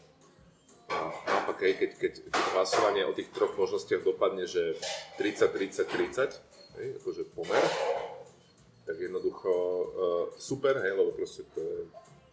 [0.88, 4.80] A naopak, hej, keď, keď, keď hlasovanie o tých troch možnostiach dopadne, že
[5.20, 6.47] 30, 30, 30,
[6.78, 7.64] hej, akože pomer,
[8.86, 9.86] tak jednoducho uh,
[10.38, 11.78] super, hej, lebo proste to je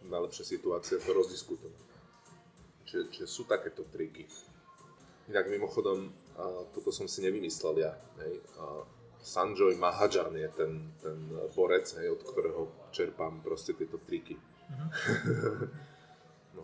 [0.07, 1.83] najlepšia situácia to rozdiskutovať.
[2.85, 4.29] Čiže, čiže sú takéto triky.
[5.27, 8.85] Inak mimochodom, uh, toto som si nevymyslel ja, hej, uh,
[9.25, 11.17] Sanjoy Mahajan je ten, ten
[11.57, 14.37] borec, hej, od ktorého čerpám proste tieto triky.
[14.37, 14.89] Mm-hmm.
[16.61, 16.63] no.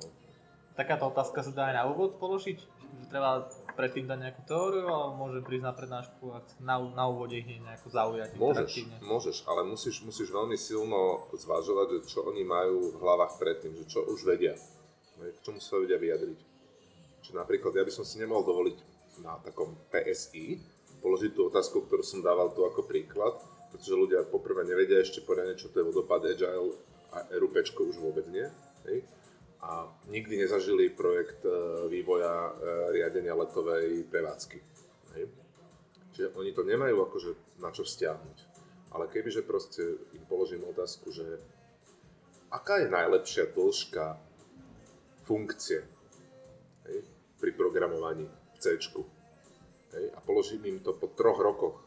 [0.77, 2.61] Takáto otázka sa dá aj na úvod položiť?
[3.01, 7.39] Že treba predtým dať nejakú teóriu, ale môže prísť na prednášku a na, na úvode
[7.39, 8.29] ich nejako zaujať.
[8.37, 8.71] Môžeš,
[9.03, 13.85] môžeš, ale musíš, musíš veľmi silno zvažovať, že čo oni majú v hlavách predtým, že
[13.87, 14.55] čo už vedia,
[15.19, 16.39] k čomu sa vedia vyjadriť.
[17.21, 18.77] Čiže napríklad ja by som si nemohol dovoliť
[19.21, 20.57] na takom PSI
[21.01, 23.33] položiť tú otázku, ktorú som dával tu ako príklad,
[23.73, 26.77] pretože ľudia poprvé nevedia ešte poriadne, čo to je vodopad Agile
[27.11, 28.45] a RUP už vôbec nie.
[28.87, 29.03] Hej?
[29.61, 31.49] A nikdy nezažili projekt e,
[31.89, 32.51] vývoja e,
[32.97, 34.57] riadenia letovej prevádzky.
[35.13, 35.29] Hej.
[36.17, 38.37] Čiže oni to nemajú akože na čo vzťahnuť.
[38.91, 41.39] Ale kebyže proste im položím otázku, že
[42.51, 44.19] aká je najlepšia dĺžka
[45.23, 45.85] funkcie
[46.89, 46.99] hej,
[47.39, 48.75] pri programovaní v C.
[49.91, 51.77] Hej, a položím im to po troch rokoch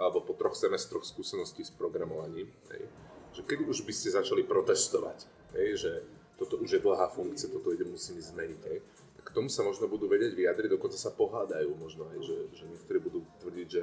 [0.00, 2.88] alebo po troch semestroch skúseností s programovaním, hej,
[3.36, 5.28] že keď už by ste začali protestovať,
[5.60, 5.92] hej, že
[6.40, 8.60] toto už je dlhá funkcia, toto ide musím zmeniť.
[8.72, 8.80] Hej.
[9.20, 12.64] Tak k tomu sa možno budú vedieť vyjadriť, dokonca sa pohádajú možno, hej, že, že
[12.64, 13.82] niektorí budú tvrdiť, že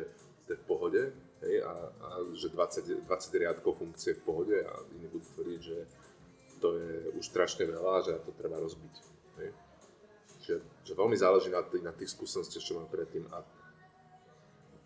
[0.50, 1.02] to je v pohode
[1.46, 5.78] hej, a, a že 20, 20 riadkov funkcie v pohode a iní budú tvrdiť, že
[6.58, 8.96] to je už strašne veľa a že to treba rozbiť.
[9.38, 9.50] Hej.
[10.42, 13.46] Že, že veľmi záleží na, tých, na tých skúsenostiach, čo mám predtým a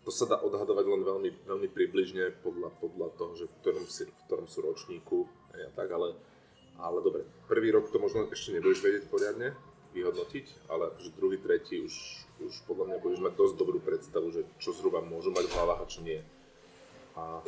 [0.02, 4.02] to sa dá odhadovať len veľmi, veľmi približne podľa, podľa toho, že v ktorom, si,
[4.04, 6.18] v ktorom sú ročníku a tak, ale
[6.78, 9.52] ale dobre, prvý rok to možno ešte nebudeš vedieť poriadne
[9.92, 11.94] vyhodnotiť, ale že druhý, tretí už,
[12.40, 15.80] už podľa mňa budeš mať dosť dobrú predstavu, že čo zhruba môžu mať v hlavách
[15.84, 16.20] a čo nie.
[17.12, 17.44] A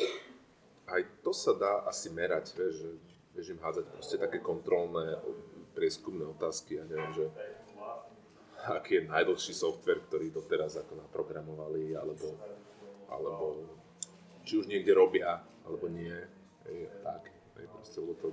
[0.92, 2.90] aj to sa dá asi merať, vieš, že
[3.32, 5.16] vieš im hádzať proste také kontrolné
[5.72, 7.26] prieskumné otázky, ja neviem, že
[8.64, 12.38] aký je najdlhší software, ktorý doteraz ako naprogramovali, alebo,
[13.10, 13.66] alebo
[14.44, 16.14] či už niekde robia, alebo nie,
[16.68, 18.28] je, tak, je, proste, to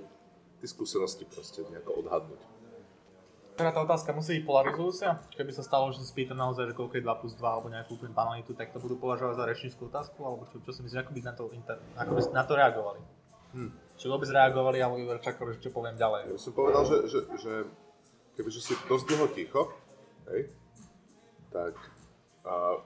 [0.62, 2.38] tie skúsenosti proste nejako odhadnúť.
[3.58, 5.20] Teda tá otázka musí byť polarizujúca.
[5.34, 7.98] Keby sa stalo, že sa spýtam naozaj, že koľko je 2 plus 2 alebo nejakú
[7.98, 11.12] úplne banalitu, tak to budú považovať za rečníckú otázku, alebo čo, čo si myslíš, ako
[11.12, 13.00] by na to, inter, ako by na to reagovali?
[13.52, 13.70] Hm.
[13.98, 16.32] Či vôbec reagovali, alebo by čakali, že čo poviem ďalej?
[16.32, 17.52] Ja som povedal, že, že, že
[18.38, 19.62] kebyže si dosť dlho ticho,
[20.32, 20.48] hej,
[21.52, 21.76] tak
[22.48, 22.80] a,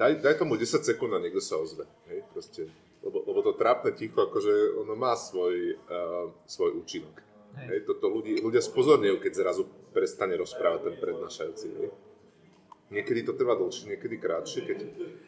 [0.00, 1.84] daj, daj tomu 10 sekúnd a niekto sa ozve.
[2.08, 7.14] Hej, proste lebo, lebo to trápne ticho, akože ono má svoj, uh, svoj účinok.
[7.58, 7.66] Hej.
[7.70, 9.62] Hej, toto ľudí, ľudia spozorňujú, keď zrazu
[9.94, 11.66] prestane rozprávať ten prednášajúci.
[11.78, 11.90] Hej.
[12.88, 14.78] Niekedy to trvá dlhšie, niekedy krátšie, keď,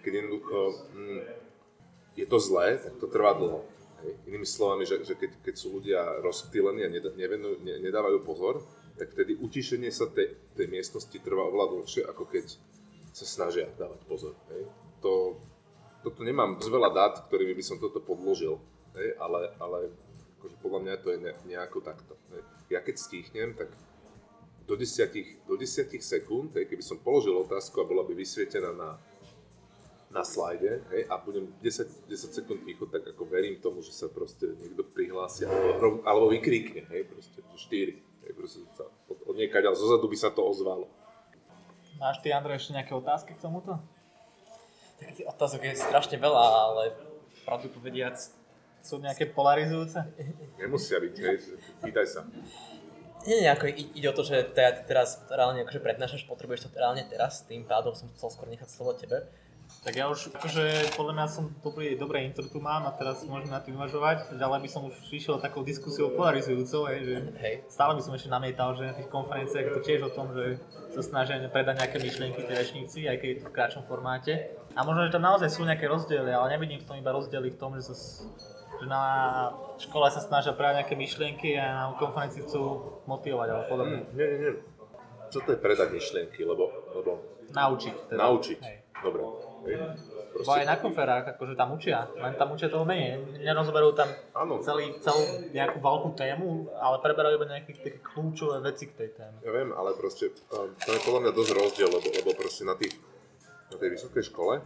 [0.00, 0.58] keď jednoducho
[0.96, 1.20] hm,
[2.16, 3.64] je to zlé, tak to trvá dlho.
[4.04, 4.12] Hej.
[4.28, 8.64] Inými slovami, že, že keď, keď sú ľudia rozptýlení a nevenujú, ne, nedávajú pozor,
[8.96, 12.46] tak vtedy utišenie sa tej, tej miestnosti trvá oveľa dlhšie, ako keď
[13.16, 14.34] sa snažia dávať pozor.
[14.52, 14.68] Hej.
[15.00, 15.40] To,
[16.00, 18.56] toto nemám z veľa dát, ktorými by som toto podložil,
[18.96, 19.92] hej, ale, ale
[20.40, 22.16] akože podľa mňa to je ne, nejako takto.
[22.32, 22.42] Hej.
[22.72, 23.68] Ja keď stíchnem, tak
[24.64, 28.96] do 10, do 10 sekúnd, hej, keby som položil otázku a bola by vysvietená na,
[30.08, 34.08] na slajde hej, a budem 10, 10 sekúnd ticho, tak ako verím tomu, že sa
[34.08, 38.24] proste niekto prihlási alebo, alebo vykríkne, hej, proste, že 4.
[38.24, 40.88] Hej, proste sa od, od niekaď, ale zozadu by sa to ozvalo.
[42.00, 43.76] Máš ty, Andrej, ešte nejaké otázky k tomuto?
[45.00, 46.82] Takých otázok je strašne veľa, ale
[47.48, 48.20] pravdu povediac,
[48.80, 50.00] Sú nejaké polarizujúce?
[50.56, 51.36] Nemusia byť, hej,
[51.84, 52.20] pýtaj sa.
[53.28, 56.72] Nie, nie, ako ide o to, že teda ty teraz reálne akože prednášaš, potrebuješ to
[56.72, 59.28] reálne teraz, tým pádom som chcel skôr nechať slovo tebe.
[59.80, 63.48] Tak ja už, akože podľa mňa som dobrý, dobré intro tu mám a teraz môžem
[63.48, 64.36] na tým uvažovať.
[64.36, 67.54] Ďalej by som už išiel takou diskusiou polarizujúcou, hej, že Hej.
[67.72, 70.60] stále by som ešte namietal, že na tých konferenciách to tiež o tom, že
[70.92, 74.52] sa snažia predať nejaké myšlienky tie rečníci, aj keď je to v kratšom formáte.
[74.76, 77.58] A možno, že tam naozaj sú nejaké rozdiely, ale nevidím v tom iba rozdiely v
[77.58, 77.94] tom, že, sa,
[78.78, 79.02] že na
[79.80, 84.04] škole sa snažia predať nejaké myšlienky a na konferencii chcú motivovať alebo podobne.
[84.04, 84.52] Hm, nie, nie, nie.
[85.32, 87.94] Čo to je predať myšlienky, lebo, lebo Naučiť.
[88.10, 88.18] Teda.
[88.30, 88.58] naučiť.
[88.62, 88.76] Hej.
[89.02, 89.22] Dobre.
[90.40, 93.44] Bo aj na konferách, akože tam učia, len tam učia toho menej.
[93.44, 94.62] Nerozoberú tam Áno.
[94.64, 95.20] celý, celú
[95.52, 99.36] nejakú veľkú tému, ale preberajú iba nejaké také kľúčové veci k tej téme.
[99.44, 102.78] Ja viem, ale proste um, to je podľa mňa dosť rozdiel, lebo, lebo proste na,
[102.78, 102.96] tých,
[103.68, 104.64] na tej vysokej škole,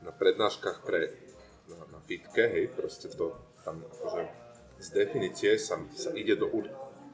[0.00, 1.12] na prednáškach pre,
[1.68, 4.24] na, na fitke, hej, proste to tam akože
[4.80, 6.64] z definície sa, sa ide do, ur,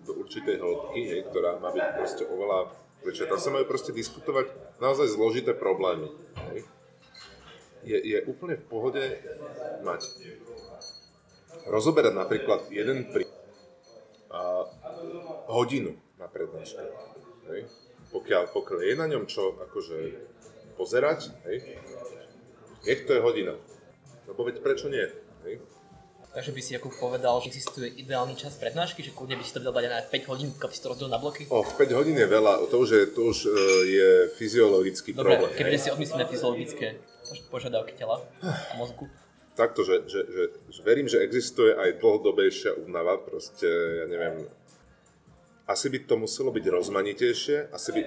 [0.06, 3.30] do určitej hĺbky, hej, ktorá má byť proste oveľa väčšia.
[3.30, 4.50] Tam sa majú proste diskutovať
[4.82, 6.10] naozaj zložité problémy.
[6.50, 6.66] Hej.
[7.86, 9.02] Je, je úplne v pohode
[9.86, 10.02] mať
[11.70, 13.30] rozoberať napríklad jeden prí,
[14.30, 14.66] a
[15.46, 16.82] hodinu na prednáške.
[17.46, 17.70] Hej.
[18.10, 19.98] Pokiaľ, pokiaľ je na ňom čo akože
[20.74, 21.78] pozerať, hej,
[22.86, 23.54] nech to je hodina.
[24.26, 25.06] Lebo veď prečo nie?
[25.46, 25.62] Hej.
[26.36, 29.64] Takže by si ako povedal, že existuje ideálny čas prednášky, že kľudne by si to
[29.64, 31.48] vedel dať aj na 5 hodín, keď si to rozdiel na bloky.
[31.48, 33.50] Och, 5 hodín je veľa, to už je, to už e,
[33.88, 35.56] je fyziologický Dobre, problém.
[35.56, 35.80] hej.
[35.80, 39.08] si odmyslíme fyziologické pož- požiadavky tela a mozgu.
[39.56, 40.42] Takto, že, že, že,
[40.76, 44.44] že verím, že existuje aj dlhodobejšia únava, proste, ja neviem,
[45.64, 48.00] asi by to muselo byť rozmanitejšie, asi by,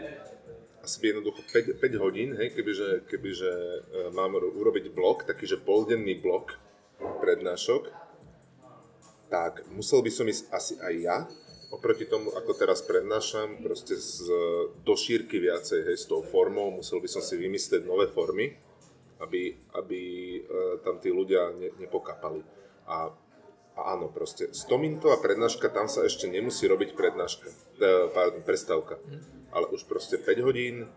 [0.85, 5.49] asi by jednoducho 5, 5 hodín, hej, kebyže, kebyže e, mám ro- urobiť blok, taký,
[5.49, 6.61] že poldenný blok
[7.25, 7.98] prednášok,
[9.29, 11.17] tak musel by som ísť asi aj ja,
[11.69, 14.25] oproti tomu, ako teraz prednášam, proste z,
[14.81, 18.57] do šírky viacej, hej, s tou formou, musel by som si vymyslieť nové formy,
[19.21, 20.01] aby, aby
[20.37, 20.41] e,
[20.81, 22.41] tam tí ľudia ne, nepokapali.
[22.89, 23.13] A,
[23.77, 28.97] a áno, proste 100 minútová prednáška, tam sa ešte nemusí robiť prednáška, e, pardon, prestávka.
[29.53, 30.89] Ale už proste 5 hodín,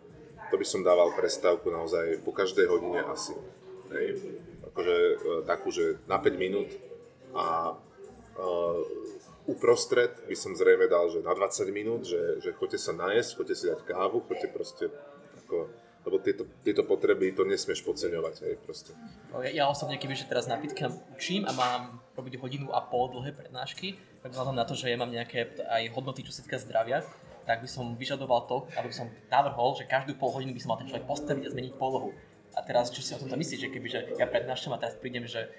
[0.49, 3.37] to by som dával prestávku naozaj po každej hodine asi.
[3.93, 4.41] Hej.
[4.73, 5.15] Akože e,
[5.45, 6.69] takú, že na 5 minút
[7.37, 7.77] a
[9.47, 13.57] uprostred by som zrejme dal, že na 20 minút, že, že choďte sa najesť, choďte
[13.59, 14.85] si dať kávu, choďte proste
[15.45, 15.67] ako,
[16.07, 18.95] lebo tieto, tieto potreby to nesmieš podceňovať, hej, proste.
[19.35, 23.11] No, Ja, ja osobne, kebyže teraz na pitke učím a mám robiť hodinu a pol
[23.11, 26.59] dlhé prednášky, tak vzhľadom na to, že ja mám nejaké aj hodnoty, čo sa týka
[26.63, 27.03] zdravia,
[27.43, 30.79] tak by som vyžadoval to, aby som navrhol, že každú pol hodinu by som mal
[30.79, 32.15] ten človek postaviť a zmeniť polohu.
[32.53, 35.51] A teraz, čo si o tomto myslíš, že kebyže ja prednášam a teraz prídem, že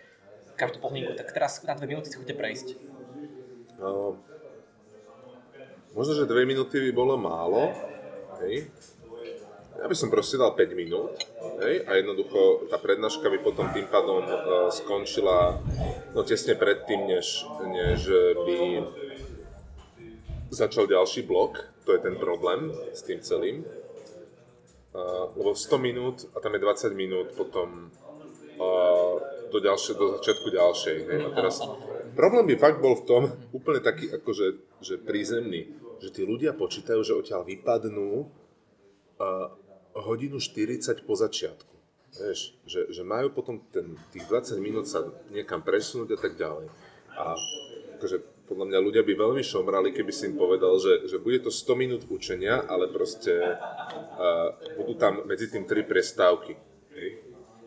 [0.55, 2.67] každú pol hodinku, tak teraz na dve minúty si chodíte prejsť.
[3.83, 4.15] No,
[5.91, 7.73] možno, že 2 minúty by bolo málo,
[8.45, 8.71] hej.
[9.73, 11.19] Ja by som proste dal 5 minút,
[11.65, 15.59] hej, a jednoducho tá prednáška by potom tým pádom uh, skončila
[16.15, 18.07] no tesne predtým, než, než
[18.47, 18.57] by
[20.53, 23.65] začal ďalší blok, to je ten problém s tým celým.
[24.93, 27.89] Uh, lebo 100 minút a tam je 20 minút potom
[28.61, 29.17] uh,
[29.53, 30.95] do, ďalšie, do začiatku ďalšej.
[31.05, 31.19] Hej.
[31.21, 31.61] A teraz,
[32.17, 33.21] problém by fakt bol v tom,
[33.53, 34.45] úplne taký akože
[34.81, 35.69] že prízemný,
[36.01, 39.47] že tí ľudia počítajú, že odtiaľ vypadnú uh,
[39.93, 41.71] hodinu 40 po začiatku.
[42.13, 46.69] Vieš, že, že majú potom ten, tých 20 minút sa niekam presunúť a tak ďalej.
[47.13, 47.33] A
[47.97, 51.49] akože podľa mňa ľudia by veľmi šomrali, keby si im povedal, že, že bude to
[51.49, 56.53] 100 minút učenia, ale proste uh, budú tam medzi tým tri prestávky.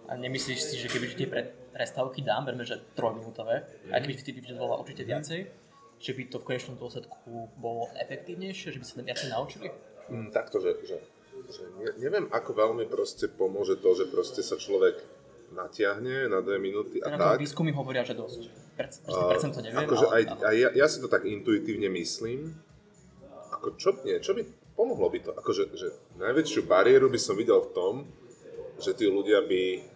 [0.07, 4.33] A nemyslíš si, že keby tie pre- prestávky dám, berme, že trojminútové, aj keby ty
[4.33, 5.41] vyžadovala určite viacej,
[6.01, 9.67] že by to v konečnom dôsledku bolo efektívnejšie, že by sa tam viacej naučili?
[10.09, 10.97] Mm, takto, že, že,
[11.53, 15.05] že ne, neviem, ako veľmi proste pomôže to, že proste sa človek
[15.53, 17.39] natiahne na dve minúty a tak.
[17.39, 18.51] to výskumy hovoria, že dosť.
[18.77, 22.57] Perc- proste percento neviem, akože aj, aj ja, ja si to tak intuitívne myslím.
[23.57, 24.43] Ako čo, nie, čo by
[24.75, 25.31] pomohlo by to?
[25.33, 27.95] Akože, že najväčšiu bariéru by som videl v tom,
[28.77, 29.95] že tí ľudia by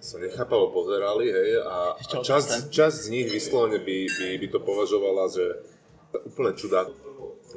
[0.00, 4.58] sa nechápavo pozerali, hej, a, a časť, časť z nich vyslovene by, by, by to
[4.64, 5.44] považovala, že
[6.24, 6.88] úplne čudá,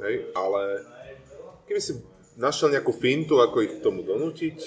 [0.04, 0.84] hej, ale
[1.66, 2.04] keby si
[2.36, 4.58] našiel nejakú fintu, ako ich k tomu donútiť,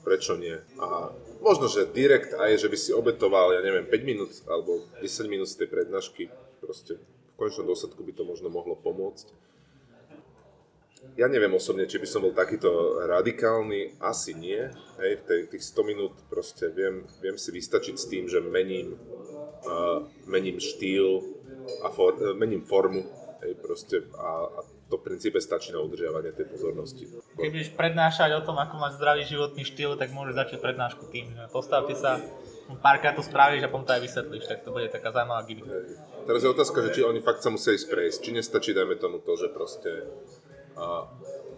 [0.00, 0.56] prečo nie?
[0.80, 1.12] A
[1.44, 5.48] možno, že direkt aj, že by si obetoval, ja neviem, 5 minút alebo 10 minút
[5.52, 6.32] z tej prednášky,
[6.64, 9.28] proste v konečnom dôsledku by to možno mohlo pomôcť.
[11.14, 14.58] Ja neviem osobne, či by som bol takýto radikálny, asi nie.
[14.98, 18.98] Hej, v tých 100 minút proste viem, viem si vystačiť s tým, že mením,
[19.68, 21.22] uh, mením štýl
[21.86, 23.06] a for, uh, mením formu
[23.46, 27.08] hej, proste, a, a to v princípe stačí na udržiavanie tej pozornosti.
[27.40, 31.32] Keď budeš prednášať o tom, ako mať zdravý životný štýl, tak môžeš začať prednášku tým,
[31.32, 32.20] že postavte sa,
[32.84, 35.68] párkrát to spravíš a potom to aj vysvetlíš, tak to bude taká zaujímavá gimmick.
[36.24, 39.20] Teraz je otázka, že či oni fakt sa musia ísť prejsť, či nestačí, dajme tomu
[39.20, 40.08] to, že proste
[40.74, 41.06] a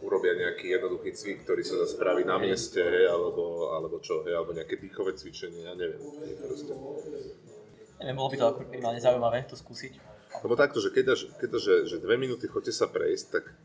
[0.05, 4.37] urobia nejaký jednoduchý cvik, ktorý sa dá spraviť na mieste, hej, alebo, alebo čo, hej,
[4.37, 6.01] alebo nejaké dýchové cvičenie, ja neviem.
[6.45, 6.73] Proste.
[7.97, 9.97] Neviem, bolo by to minimálne zaujímavé to skúsiť.
[10.45, 13.57] Lebo takto, že keď, dáš, keď dáš, že, že dve minúty chodte sa prejsť, tak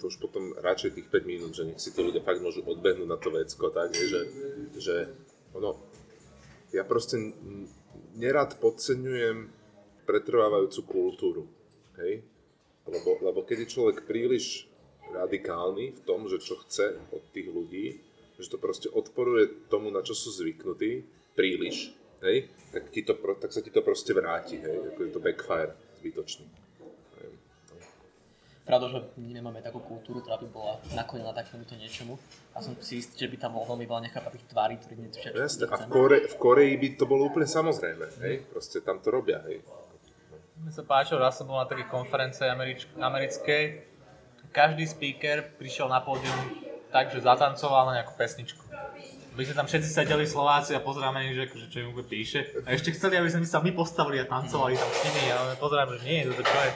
[0.00, 3.08] to už potom radšej tých 5 minút, že nech si tí ľudia fakt môžu odbehnúť
[3.10, 4.20] na to vecko, tak, hej, že,
[4.78, 4.96] že
[5.52, 5.76] ono,
[6.72, 7.20] ja proste
[8.16, 9.52] nerad podceňujem
[10.08, 11.44] pretrvávajúcu kultúru,
[12.00, 12.24] hej,
[12.88, 14.70] lebo, lebo keď je človek príliš
[15.14, 18.00] radikálny v tom, že čo chce od tých ľudí,
[18.38, 21.02] že to proste odporuje tomu, na čo sú zvyknutí,
[21.34, 25.20] príliš, hej, tak, ti to, tak sa ti to proste vráti, hej, ako je to
[25.22, 26.46] backfire zbytočný.
[28.68, 32.20] Pravda, že my nemáme takú kultúru, ktorá by bola naklonená takémuto niečomu.
[32.52, 35.72] A som si istý, že by tam veľmi veľa nechápavých tvári, ktorí netušia, čo Jasne,
[35.72, 39.40] a v, Kore, v Koreji by to bolo úplne samozrejme, hej, proste tam to robia,
[39.48, 39.64] hej.
[40.60, 43.64] Mne sa páčilo, raz som bol na takej konferencii američ- americkej,
[44.58, 46.34] každý speaker prišiel na pódium
[46.90, 48.66] tak, že zatancoval na nejakú pesničku.
[49.38, 52.58] My sme tam všetci sedeli Slováci a pozeráme, že, akože, čo im píše.
[52.66, 55.94] A ešte chceli, aby sme sa my postavili a tancovali tam s nimi, ale pozerám,
[55.94, 56.72] že nie, toto čo je.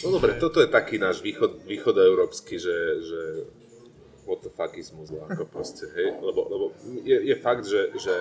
[0.00, 3.20] No dobre, toto je taký náš východ, východoeurópsky, že, že
[4.24, 6.64] what the fuckizmus, ako proste, hej, lebo, lebo
[7.04, 8.16] je, je fakt, že, že,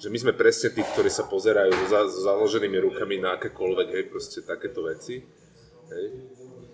[0.00, 3.88] že my sme presne tí, ktorí sa pozerajú so, za, so založenými rukami na akékoľvek,
[3.92, 5.20] hej, proste takéto veci,
[5.92, 6.04] hej.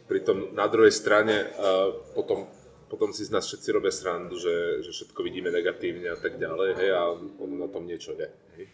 [0.09, 2.49] Pritom na druhej strane uh, potom,
[2.89, 6.71] potom si z nás všetci robia srandu, že, že všetko vidíme negatívne a tak ďalej,
[6.81, 8.25] hej, a on na tom niečo je.
[8.57, 8.67] Hej.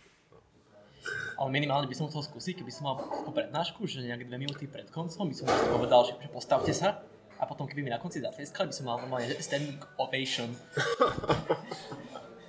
[1.34, 2.96] Ale minimálne by som chcel skúsiť, keby som mal
[3.34, 7.02] prednášku, že nejak dve minúty pred koncom by som povedal, že postavte sa
[7.34, 10.54] a potom keby mi na konci zatleskali, by som mal normálne standing ovation.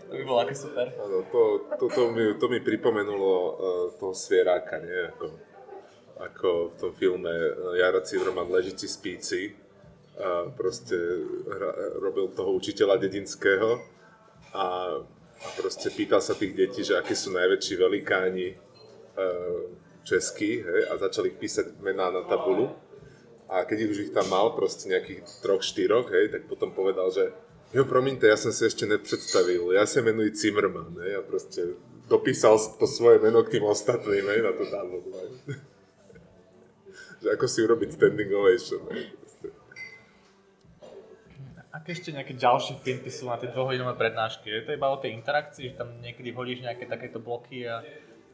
[0.08, 0.86] to by bolo ako super.
[1.02, 1.42] Ano, to,
[1.82, 3.54] to, to, mi, to mi pripomenulo uh,
[3.98, 5.10] toho svieráka, nie?
[5.12, 5.26] Ako
[6.20, 9.52] ako v tom filme eh, Jara Civrman Ležici spíci
[10.16, 10.96] a proste
[11.44, 13.84] hra, robil toho učiteľa dedinského
[14.56, 14.96] a,
[15.44, 19.68] a proste pýtal sa tých detí, že aké sú najväčší velikáni uh,
[20.08, 22.72] českí a začali ich písať mená na tabulu
[23.52, 27.36] a keď už ich tam mal, proste nejakých troch, štyroch, hej, tak potom povedal, že
[27.76, 31.76] jo, promiňte, ja som si ešte nepredstavil, ja sa menuji Zimmerman, hej, a proste
[32.08, 35.12] dopísal to svoje meno k tým ostatným, hej, na tú tabulu.
[35.12, 35.75] Hej
[37.26, 38.86] že ako si urobiť standing ovation.
[41.74, 44.46] Aké ešte nejaké ďalšie finty sú na tie dvohodinové prednášky?
[44.48, 47.82] Je to iba o tej interakcii, že tam niekedy hodíš nejaké takéto bloky a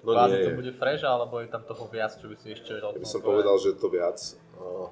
[0.04, 0.44] no nie.
[0.44, 3.00] to bude fresh, alebo je tam toho viac, čo by si ešte vedel?
[3.00, 4.20] Ja by som povedal, že je to viac.
[4.60, 4.92] O,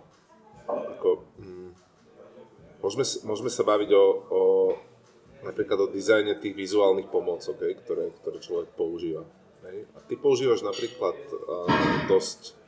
[0.65, 1.71] ako, hm,
[2.79, 4.41] môžeme, môžeme sa baviť o, o
[5.43, 9.27] napríklad o dizajne tých vizuálnych pomôcok, ktoré, ktoré človek používa.
[9.67, 9.91] Hej.
[9.93, 11.69] A ty používaš napríklad uh,
[12.07, 12.58] dosť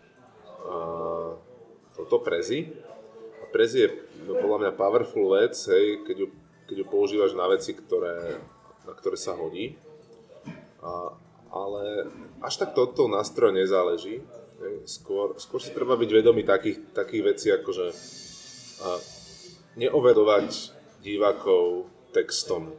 [1.96, 2.72] toto Prezi.
[3.42, 3.90] A Prezi je
[4.26, 6.28] no, podľa mňa powerful vec, hej, keď ju,
[6.70, 8.42] keď ju používaš na veci, ktoré,
[8.88, 9.76] na ktoré sa hodí.
[10.82, 11.14] A,
[11.52, 12.10] ale
[12.42, 14.24] až tak to od toho nástroja nezáleží.
[14.62, 14.76] Hej.
[14.88, 17.88] Skôr, skôr si treba byť vedomý takých, takých vecí, ako že
[18.82, 18.98] a,
[19.78, 22.74] neovedovať divákov textom.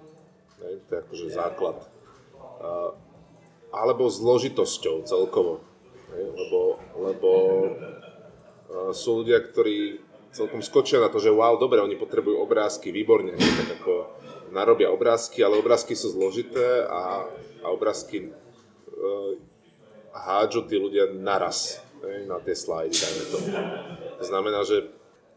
[0.63, 0.75] Hej.
[0.87, 1.79] To je akože základ.
[2.63, 2.95] A,
[3.73, 5.65] alebo zložitosťou celkovo.
[6.13, 7.31] Lebo, lebo
[8.69, 10.01] uh, sú ľudia, ktorí
[10.33, 14.13] celkom skočia na to, že wow, dobre, oni potrebujú obrázky, výborne, tak ako
[14.53, 17.29] narobia obrázky, ale obrázky sú zložité a,
[17.65, 19.33] a obrázky uh,
[20.13, 23.39] hádžu tí ľudia naraz na tie slajdy, dajme to.
[24.19, 24.91] To znamená, že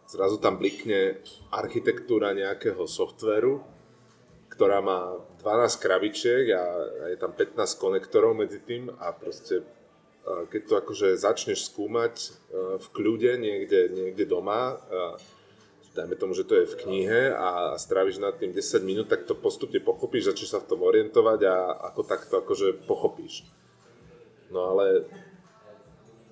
[0.09, 1.21] zrazu tam blikne
[1.53, 3.61] architektúra nejakého softveru,
[4.49, 6.63] ktorá má 12 krabičiek a
[7.11, 9.61] je tam 15 konektorov medzi tým a proste
[10.25, 12.27] keď to akože začneš skúmať e,
[12.81, 14.81] v kľude niekde, niekde doma,
[15.95, 19.33] dajme tomu, že to je v knihe a stráviš nad tým 10 minút, tak to
[19.33, 21.55] postupne pochopíš, začneš sa v tom orientovať a
[21.91, 23.47] ako takto akože pochopíš.
[24.51, 25.07] No ale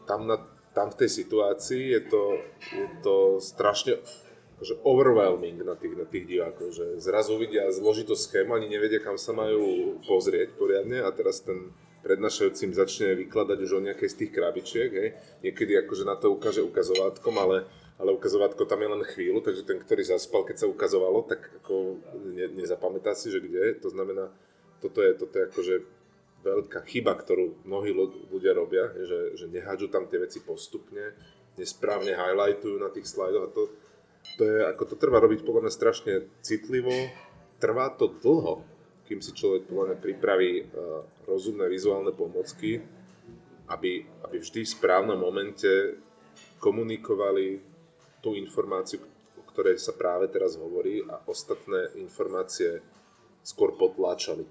[0.03, 0.43] tam, na,
[0.75, 2.23] tam v tej situácii je to,
[2.75, 4.03] je to strašne
[4.59, 9.17] akože overwhelming na tých, na tých divákov, že zrazu vidia zložitú schému, ani nevedia, kam
[9.17, 11.71] sa majú pozrieť poriadne a teraz ten
[12.03, 15.09] prednášajúcim začne vykladať už o nejakej z tých krabičiek, hej.
[15.41, 17.65] Niekedy akože na to ukáže ukazovátkom, ale
[18.01, 22.01] ale ukazovatko tam je len chvíľu, takže ten, ktorý zaspal, keď sa ukazovalo, tak ako
[22.35, 23.77] ne, nezapamätá si, že kde.
[23.79, 24.33] To znamená,
[24.81, 25.75] toto je, toto je akože
[26.43, 27.95] veľká chyba, ktorú mnohí
[28.27, 31.15] ľudia robia, že, že nehádžu tam tie veci postupne,
[31.55, 33.61] nesprávne highlightujú na tých slajdoch a to,
[34.35, 36.91] to je, ako to trvá robiť podľa mňa strašne citlivo,
[37.61, 38.65] trvá to dlho,
[39.03, 40.65] kým si človek podľa mňa pripraví uh,
[41.27, 42.79] rozumné vizuálne pomocky,
[43.67, 45.99] aby, aby vždy v správnom momente
[46.59, 47.59] komunikovali
[48.23, 49.03] tú informáciu,
[49.35, 52.79] o ktorej sa práve teraz hovorí a ostatné informácie
[53.43, 54.47] skôr potláčali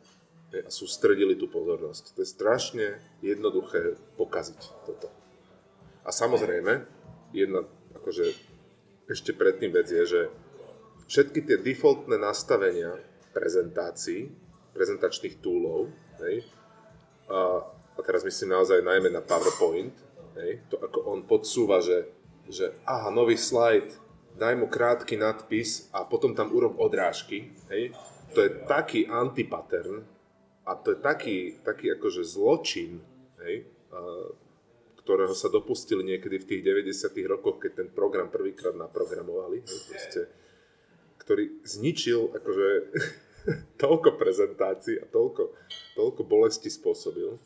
[0.53, 2.12] a sústredili tú pozornosť.
[2.12, 2.86] To je strašne
[3.24, 5.09] jednoduché pokaziť toto.
[6.05, 6.84] A samozrejme,
[7.32, 7.64] jedna
[7.96, 8.36] akože
[9.09, 10.20] ešte predtým vec je, že
[11.09, 13.00] všetky tie defaultné nastavenia
[13.33, 14.30] prezentácií,
[14.72, 15.93] prezentačných túlov,
[16.24, 16.45] hej,
[17.28, 19.93] a, a teraz myslím naozaj najmä na PowerPoint,
[20.41, 22.09] hej, to ako on podsúva, že,
[22.49, 23.93] že aha, nový slajd,
[24.37, 27.93] daj mu krátky nadpis a potom tam urob odrážky, hej,
[28.33, 30.05] to je taký antipattern,
[30.62, 33.03] a to je taký, taký akože zločin,
[33.45, 34.01] hej, a,
[35.03, 40.22] ktorého sa dopustili niekedy v tých 90 rokoch, keď ten program prvýkrát naprogramovali, hej, proste,
[41.20, 42.68] ktorý zničil akože
[43.82, 45.53] toľko prezentácií a toľko,
[45.99, 47.36] toľko bolesti spôsobil,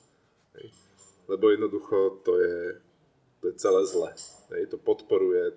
[0.59, 0.67] hej,
[1.27, 2.59] lebo jednoducho to je,
[3.43, 4.11] to je celé zle.
[4.55, 5.57] Hej, to podporuje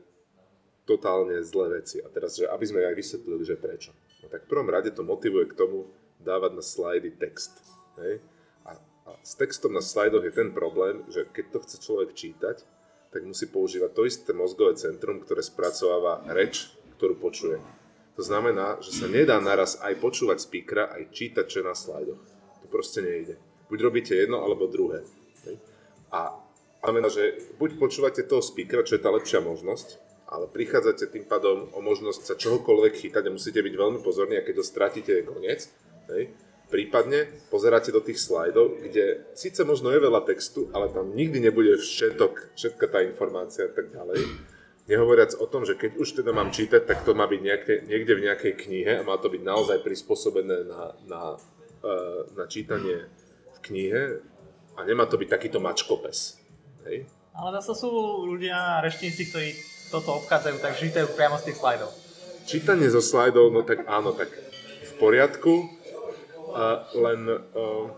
[0.90, 2.02] totálne zlé veci.
[2.02, 3.94] A teraz, že aby sme aj vysvetlili, že prečo.
[4.26, 5.86] No tak v prvom rade to motivuje k tomu,
[6.20, 7.64] dávať na slajdy text.
[7.96, 8.20] Hej?
[8.68, 8.76] A,
[9.08, 12.68] a s textom na slajdoch je ten problém, že keď to chce človek čítať,
[13.10, 17.58] tak musí používať to isté mozgové centrum, ktoré spracováva reč, ktorú počuje.
[18.20, 22.20] To znamená, že sa nedá naraz aj počúvať speakera, aj čítať, čo je na slajdoch.
[22.60, 23.40] To proste nejde.
[23.72, 25.08] Buď robíte jedno, alebo druhé.
[26.12, 26.36] A
[26.84, 31.72] znamená, že buď počúvate toho speakera, čo je tá lepšia možnosť, ale prichádzate tým pádom
[31.72, 35.24] o možnosť sa čohokoľvek chytať a musíte byť veľmi pozorní a keď to stratíte je
[35.24, 35.72] koniec.
[36.12, 36.36] Hej.
[36.68, 41.80] Prípadne pozeráte do tých slajdov, kde síce možno je veľa textu, ale tam nikdy nebude
[41.80, 44.59] všetok, všetka tá informácia a tak ďalej.
[44.90, 48.14] Nehovoriac o tom, že keď už teda mám čítať, tak to má byť nejaké, niekde
[48.18, 51.22] v nejakej knihe a má to byť naozaj prispôsobené na, na,
[51.86, 53.06] uh, na čítanie
[53.54, 54.02] v knihe
[54.74, 56.42] a nemá to byť takýto mačkopes.
[56.90, 57.06] Hej?
[57.38, 57.90] Ale zase sú
[58.26, 59.50] ľudia, reštníci, ktorí
[59.94, 61.90] toto obchádzajú, tak čítajú priamo z tých slajdov.
[62.50, 64.34] Čítanie zo slajdov, no tak áno, tak
[64.90, 65.70] v poriadku,
[66.50, 67.94] a len uh,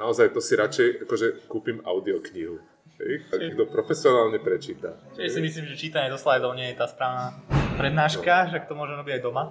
[0.00, 2.64] naozaj to si radšej akože kúpim audioknihu.
[2.98, 4.98] Tak kto profesionálne prečíta.
[5.14, 7.38] Čiže si myslím, že čítanie do slajdov nie je tá správna
[7.78, 8.50] prednáška, no.
[8.50, 9.44] že to môže robiť aj doma.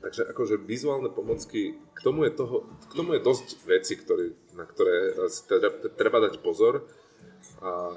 [0.00, 4.66] Takže akože vizuálne pomocky, k tomu je, toho, k tomu je dosť veci, ktoré, na
[4.66, 6.88] ktoré si teda, treba dať pozor.
[7.62, 7.94] A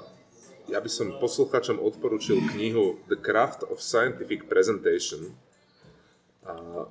[0.70, 5.34] ja by som poslucháčom odporučil knihu The Craft of Scientific Presentation.
[6.46, 6.86] A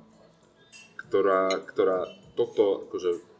[1.06, 3.35] ktorá, ktorá toto akože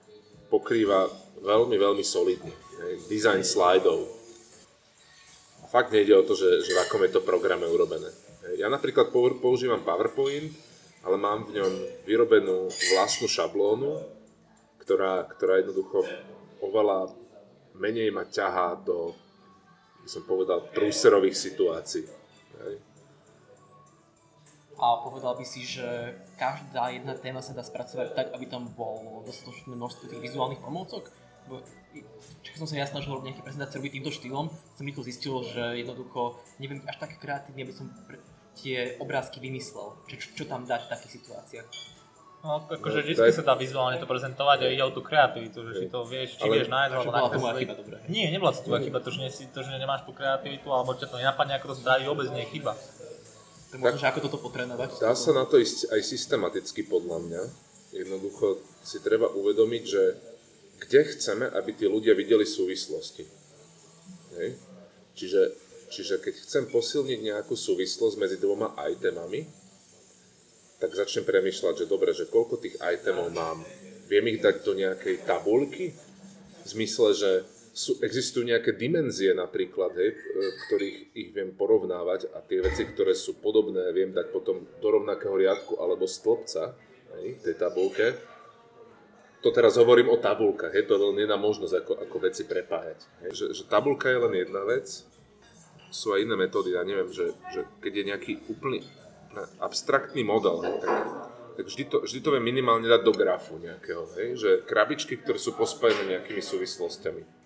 [0.57, 1.13] pokrýva
[1.45, 2.49] veľmi, veľmi solidne.
[3.13, 4.09] Design slajdov.
[5.69, 8.09] Fakt nejde o to, že, že v akom je to programe urobené.
[8.57, 10.49] Ja napríklad používam PowerPoint,
[11.05, 11.73] ale mám v ňom
[12.09, 14.01] vyrobenú vlastnú šablónu,
[14.81, 16.09] ktorá, ktorá jednoducho
[16.65, 17.13] oveľa
[17.77, 19.13] menej ma ťahá do,
[20.01, 22.09] by som povedal, prúserových situácií.
[24.77, 29.25] A povedal by si, že každá jedna téma sa dá spracovať tak, aby tam bolo
[29.25, 31.09] dostatočné množstvo tých vizuálnych pomôcok?
[32.45, 35.81] Keď som sa ja snažil robiť nejaké prezentácie robiť týmto štýlom, som rýchlo zistil, že
[35.81, 37.89] jednoducho neviem až tak kreatívne, aby som
[38.57, 41.69] tie obrázky vymyslel, čo, čo tam dať v takých situáciách.
[42.47, 45.73] No, akože no, vždy sa dá vizuálne to prezentovať a ide o tú kreativitu, že
[45.83, 47.97] si to vieš, či ale, vieš nájsť alebo bola to moja chyba, dobre.
[48.07, 50.95] Nie, nebola to tvoja chyba, to, že, nie si, to, že nemáš tú kreativitu, alebo
[50.95, 52.79] ťa to nenapadne, ako to spraví, vôbec nie je chyba.
[53.75, 55.03] To možno, že ako toto potrénovať?
[55.03, 57.43] Dá sa na to ísť aj systematicky podľa mňa.
[57.97, 60.03] Jednoducho si treba uvedomiť, že
[60.87, 63.25] kde chceme, aby tí ľudia videli súvislosti.
[64.39, 64.61] Hej?
[65.17, 65.43] Čiže,
[65.89, 69.49] čiže keď chcem posilniť nejakú súvislosť medzi dvoma itemami,
[70.77, 73.65] tak začnem premýšľať, že dobre, že koľko tých itemov mám.
[74.07, 75.97] Viem ich dať do nejakej tabulky?
[76.63, 77.31] V zmysle, že
[77.77, 83.13] sú, existujú nejaké dimenzie napríklad, hej, v ktorých ich viem porovnávať a tie veci, ktoré
[83.13, 86.73] sú podobné, viem dať potom do rovnakého riadku alebo stĺpca
[87.21, 88.17] hej, tej tabulke.
[89.45, 93.01] To teraz hovorím o tabulkách, hej, to len jedna možnosť, ako, ako veci prepájať.
[93.29, 93.31] Hej.
[93.37, 94.89] Že, že tabulka je len jedna vec,
[95.93, 98.81] sú aj iné metódy, ja neviem, že, že keď je nejaký úplný
[99.61, 100.97] abstraktný model, hej, tak
[101.57, 104.37] tak vždy to, vždy to viem minimálne dať do grafu nejakého, hej?
[104.37, 107.46] že krabičky, ktoré sú pospojené nejakými súvislostiami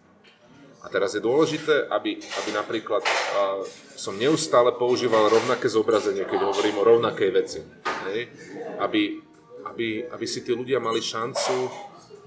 [0.81, 3.61] A teraz je dôležité, aby, aby napríklad uh,
[4.01, 7.61] som neustále používal rovnaké zobrazenie, keď hovorím o rovnakej veci.
[8.09, 8.33] Hej?
[8.81, 9.21] Aby,
[9.69, 11.69] aby, aby si tí ľudia mali šancu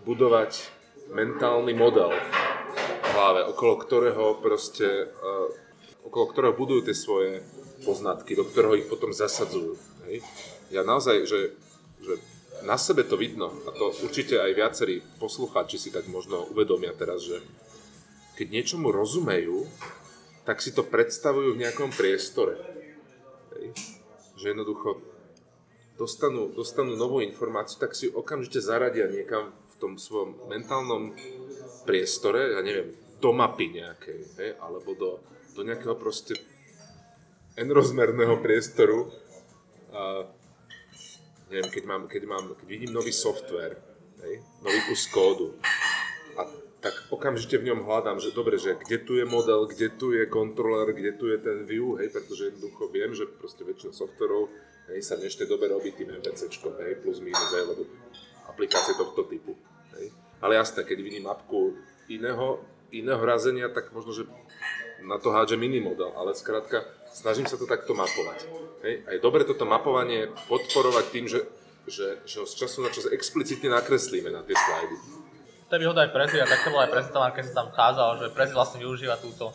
[0.05, 0.69] budovať
[1.09, 5.49] mentálny model v hlave, okolo ktorého proste, uh,
[6.05, 7.41] okolo ktorého budujú tie svoje
[7.81, 9.73] poznatky, do ktorého ich potom zasadzujú.
[10.05, 10.21] Hej?
[10.69, 11.57] Ja naozaj, že,
[12.05, 12.21] že
[12.61, 17.25] na sebe to vidno, a to určite aj viacerí poslucháči si tak možno uvedomia teraz,
[17.25, 17.41] že
[18.33, 19.69] keď niečomu rozumejú,
[20.43, 22.59] tak si to predstavujú v nejakom priestore.
[23.55, 23.65] Hej.
[24.35, 24.89] Že jednoducho
[25.95, 31.13] dostanú, dostanú novú informáciu, tak si okamžite zaradia niekam v tom svojom mentálnom
[31.87, 32.91] priestore, ja neviem,
[33.23, 35.11] do mapy nejakej, hej, alebo do,
[35.55, 36.35] do nejakého proste
[37.55, 39.07] n-rozmerného priestoru.
[39.93, 40.27] A,
[41.47, 43.79] neviem, keď, mám, keď, mám, keď vidím nový software,
[44.25, 45.55] hej, nový kus kódu,
[46.83, 50.27] tak okamžite v ňom hľadám, že dobre, že kde tu je model, kde tu je
[50.27, 54.51] kontroler, kde tu je ten view, hej, pretože jednoducho viem, že proste väčšina softverov
[54.91, 57.87] hej, sa v dobe robí tým MVCčkom, hej, plus minus, hej, lebo
[58.51, 59.55] aplikácie tohto typu.
[59.95, 60.11] Hej.
[60.43, 61.79] Ale jasné, keď vidím mapku
[62.11, 62.59] iného,
[62.91, 64.27] iného razenia, tak možno, že
[65.07, 66.83] na to hádžem iný model, ale skrátka
[67.15, 68.43] snažím sa to takto mapovať.
[68.83, 69.07] Hej.
[69.07, 71.47] A je dobre toto mapovanie podporovať tým, že,
[71.87, 75.22] že, že z času na čas explicitne nakreslíme na tie slajdy
[75.73, 78.21] to je výhoda aj Prezi, a tak to bol aj prezentované, keď sa tam kázal,
[78.21, 79.49] že Prezi vlastne využíva túto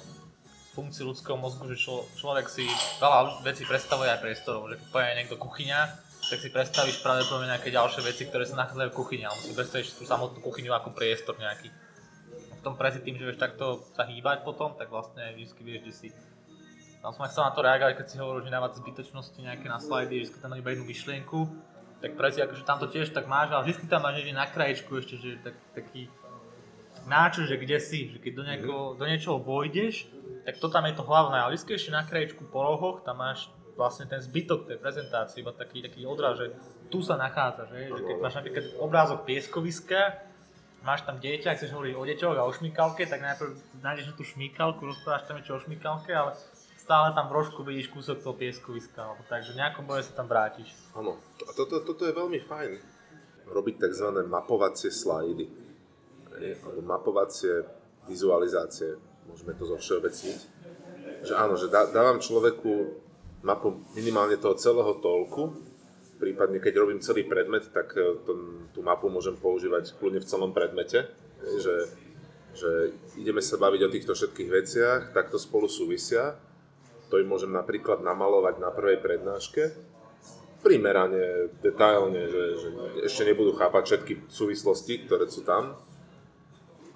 [0.74, 2.66] funkciu ľudského mozgu, že člo, človek si
[2.98, 5.78] veľa vecí predstavuje aj priestorov, že keď povie niekto kuchyňa,
[6.18, 9.94] tak si predstavíš pravdepodobne nejaké ďalšie veci, ktoré sa nachádzajú v kuchyni, alebo si predstavíš
[9.94, 11.70] tú samotnú kuchyňu ako priestor nejaký.
[12.58, 15.94] V tom Prezi tým, že vieš takto sa hýbať potom, tak vlastne vždy vieš, kde
[15.94, 16.08] si.
[16.98, 19.78] Tam som aj chcel na to reagovať, keď si hovoril, že dávať zbytočnosti nejaké na
[19.78, 21.46] slajdy, že tam iba jednu myšlienku,
[21.98, 25.18] tak presne akože tam to tiež tak máš, ale vždy tam máš na krajičku ešte,
[25.18, 26.06] že tak, taký
[27.06, 30.06] náčo, že kde si, že keď do, nejako, do niečoho vojdeš,
[30.46, 33.50] tak to tam je to hlavné, ale vždy ešte na krajičku po rohoch, tam máš
[33.78, 36.50] vlastne ten zbytok tej prezentácie, iba taký, taký odraz, že
[36.90, 40.18] tu sa nachádza, že, že keď máš napríklad obrázok pieskoviska,
[40.82, 44.24] máš tam dieťa, chceš hovoriť o deťoch a o šmíkalke, tak najprv nájdeš na tú
[44.26, 46.34] šmíkalku, rozprávaš tam niečo o šmíkalke, ale
[46.88, 50.16] stále tam v rožku vidíš kúsok toho pieskoviska, alebo tak, že v nejakom boje sa
[50.16, 50.72] tam vrátiš.
[50.96, 52.80] Áno, a toto, toto je veľmi fajn.
[53.44, 54.08] Robiť tzv.
[54.24, 55.44] mapovacie slajdy,
[56.32, 57.60] alebo mapovacie
[58.08, 58.96] vizualizácie,
[59.28, 60.40] môžeme to zovšeobecniť.
[61.28, 63.04] Že áno, že dá, dávam človeku
[63.44, 65.60] mapu minimálne toho celého tolku,
[66.16, 68.32] prípadne keď robím celý predmet, tak e, to,
[68.72, 71.04] tú mapu môžem používať kľudne v celom predmete,
[71.60, 71.84] že,
[72.56, 76.47] že ideme sa baviť o týchto všetkých veciach, takto spolu súvisia
[77.08, 79.72] to im môžem napríklad namalovať na prvej prednáške,
[80.60, 82.68] primerane, detailne, že, že
[83.06, 85.78] ešte nebudú chápať všetky súvislosti, ktoré sú tam,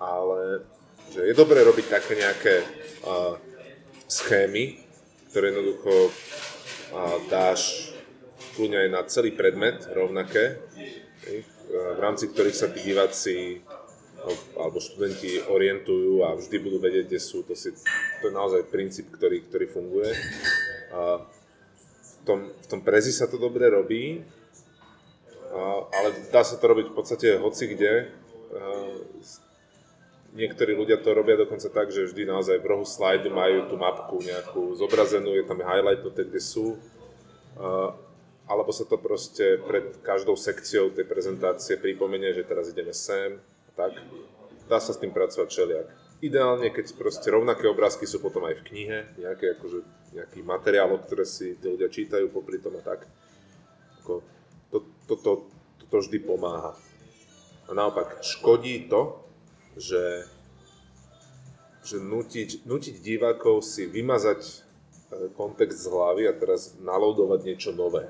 [0.03, 0.67] ale
[1.15, 2.55] že je dobré robiť také nejaké
[3.07, 3.39] uh,
[4.11, 4.83] schémy,
[5.31, 7.93] ktoré jednoducho uh, dáš
[8.59, 10.61] kľudne aj na celý predmet rovnaké,
[11.73, 13.65] v rámci ktorých sa tí diváci
[14.55, 17.43] alebo študenti orientujú a vždy budú vedieť, kde sú.
[17.43, 17.75] To, si,
[18.23, 20.11] to je naozaj princíp, ktorý, ktorý funguje.
[20.95, 21.27] A
[22.03, 24.23] v, tom, v tom prezi sa to dobre robí,
[25.51, 25.61] a,
[25.91, 28.15] ale dá sa to robiť v podstate hoci kde.
[30.33, 34.17] Niektorí ľudia to robia dokonca tak, že vždy naozaj v rohu slajdu majú tú mapku
[34.25, 36.81] nejakú zobrazenú, je tam highlight, kde sú.
[37.59, 37.93] A,
[38.49, 43.39] alebo sa to proste pred každou sekciou tej prezentácie pripomenie, že teraz ideme sem,
[43.77, 43.97] tak
[44.69, 45.87] dá sa s tým pracovať všelijak.
[46.23, 49.79] Ideálne, keď proste rovnaké obrázky sú potom aj v knihe, nejaké akože,
[50.15, 53.11] nejaký materiálov, ktoré si ľudia čítajú popri tom a tak.
[54.03, 54.23] Ako,
[54.71, 54.79] to,
[55.11, 55.33] to, to,
[55.83, 56.79] to, to vždy pomáha.
[57.67, 59.19] A naopak, škodí to,
[59.75, 60.31] že,
[61.83, 64.55] že nutiť, nutiť divákov si vymazať e,
[65.35, 68.07] kontext z hlavy a teraz naloadovať niečo nové.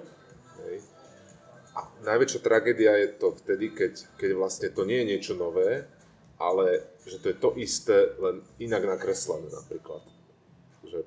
[2.03, 5.89] Najväčšia tragédia je to vtedy, keď, keď vlastne to nie je niečo nové,
[6.37, 10.03] ale že to je to isté, len inak nakreslené napríklad.
[10.85, 11.07] Že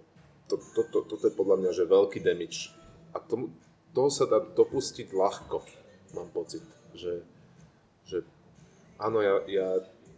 [0.50, 2.72] to, to, to, toto je podľa mňa že veľký damage.
[3.14, 3.52] A tomu,
[3.94, 5.62] toho sa dá dopustiť ľahko,
[6.18, 6.64] mám pocit.
[6.96, 7.22] Že,
[8.08, 8.18] že
[8.98, 9.68] áno, ja, ja,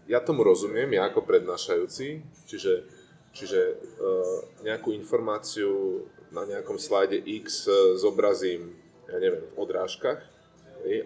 [0.07, 2.87] ja tomu rozumiem, ja ako prednášajúci, čiže,
[3.33, 8.77] čiže uh, nejakú informáciu na nejakom slajde X uh, zobrazím,
[9.09, 10.36] ja neviem, v odrážkach,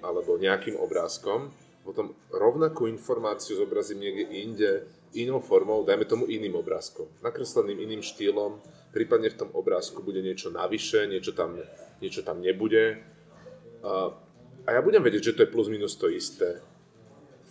[0.04, 1.50] alebo nejakým obrázkom,
[1.82, 4.72] potom rovnakú informáciu zobrazím niekde inde,
[5.18, 8.62] inou formou, dajme tomu iným obrázkom, nakresleným iným štýlom,
[8.96, 11.58] prípadne v tom obrázku bude niečo navyše, niečo tam,
[12.00, 13.02] niečo tam nebude.
[13.82, 14.14] A,
[14.68, 16.62] a ja budem vedieť, že to je plus minus to isté,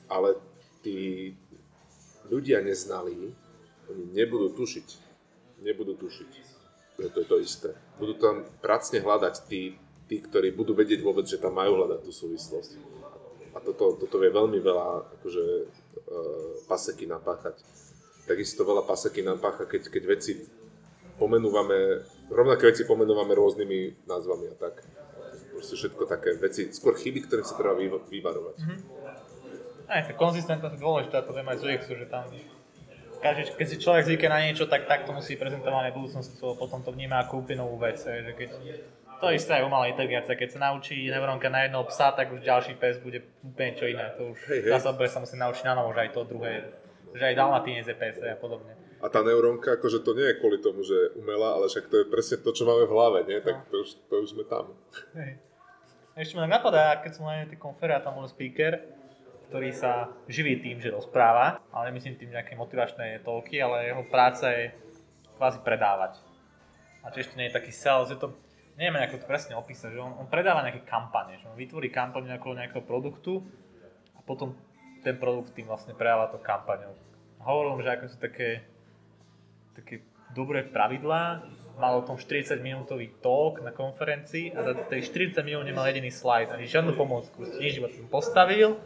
[0.07, 0.39] ale
[0.81, 1.35] tí
[2.31, 3.35] ľudia neznali
[3.91, 4.89] oni nebudú tušiť.
[5.67, 6.31] Nebudú tušiť.
[7.01, 7.71] Je to, je to isté.
[7.99, 9.75] Budú tam pracne hľadať tí,
[10.11, 12.83] tí, ktorí budú vedieť vôbec, že tam majú hľadať tú súvislosť.
[13.55, 17.63] A toto, toto vie veľmi veľa akože, uh, paseky napáchať.
[18.27, 20.43] Takisto veľa paseky napácha, keď, keď veci
[21.15, 24.83] pomenúvame, rovnaké veci pomenúvame rôznymi názvami a tak.
[25.55, 28.57] Proste všetko také veci, skôr chyby, ktoré sa treba vyvarovať.
[28.59, 28.79] Mm-hmm.
[29.91, 32.27] Aj tá konzistentnosť je dôležitá, to viem aj z UX, že tam
[33.21, 36.91] každý, keď si človek zvykne na niečo, tak takto musí prezentovať aj budúcnosť, potom to
[36.97, 38.01] vníma ako úplne novú vec.
[38.01, 38.51] Že keď,
[39.21, 42.81] to isté aj umalá inteligencia, keď sa naučí neurónka na jedného psa, tak už ďalší
[42.81, 44.17] pes bude úplne čo iné.
[44.17, 44.81] To už hej, hej.
[44.81, 46.73] sa sa musí naučiť na novo, že aj to druhé,
[47.13, 48.73] že aj dalmatínec je pes a podobne.
[49.01, 52.05] A tá neurónka, akože to nie je kvôli tomu, že je umelá, ale však to
[52.05, 53.41] je presne to, čo máme v hlave, nie?
[53.41, 54.77] Tak to už, to už sme tam.
[55.17, 55.41] Hej.
[56.21, 58.77] Ešte ma napadá, keď som na tej konferácii tam bol speaker,
[59.49, 64.53] ktorý sa živí tým, že rozpráva, ale nemyslím tým nejaké motivačné toľky, ale jeho práca
[64.53, 64.71] je
[65.41, 66.21] kvázi predávať.
[67.01, 68.37] A či ešte nie je taký sales, je to,
[68.81, 72.33] neviem ako to presne opísať, že on, on predáva nejaké kampane, že on vytvorí kampaň
[72.33, 73.45] nejakého, nejakého produktu
[74.17, 74.57] a potom
[75.05, 76.97] ten produkt tým vlastne predáva to kampaňou.
[77.45, 78.65] Hovorím, že ako sú také,
[79.77, 80.01] také
[80.33, 81.45] dobré pravidlá,
[81.77, 86.13] mal o tom 40 minútový talk na konferencii a za tej 40 minút nemal jediný
[86.13, 88.81] slide, ani žiadnu pomôcku, nič iba postavil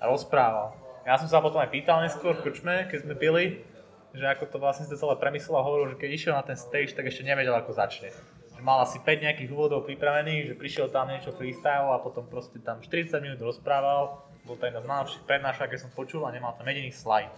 [0.00, 0.76] a rozprával.
[1.08, 3.64] Ja som sa potom aj pýtal neskôr v krčme, keď sme pili,
[4.12, 6.96] že ako to vlastne to celé premyslel a hovoril, že keď išiel na ten stage,
[6.96, 8.12] tak ešte nevedel, ako začne.
[8.58, 12.82] Mal asi 5 nejakých úvodov pripravených, že prišiel tam niečo freestyle a potom proste tam
[12.82, 14.26] 40 minút rozprával.
[14.42, 17.30] Bol to jedna z najlepších prednášok, aké som počul a nemal tam jediný slide.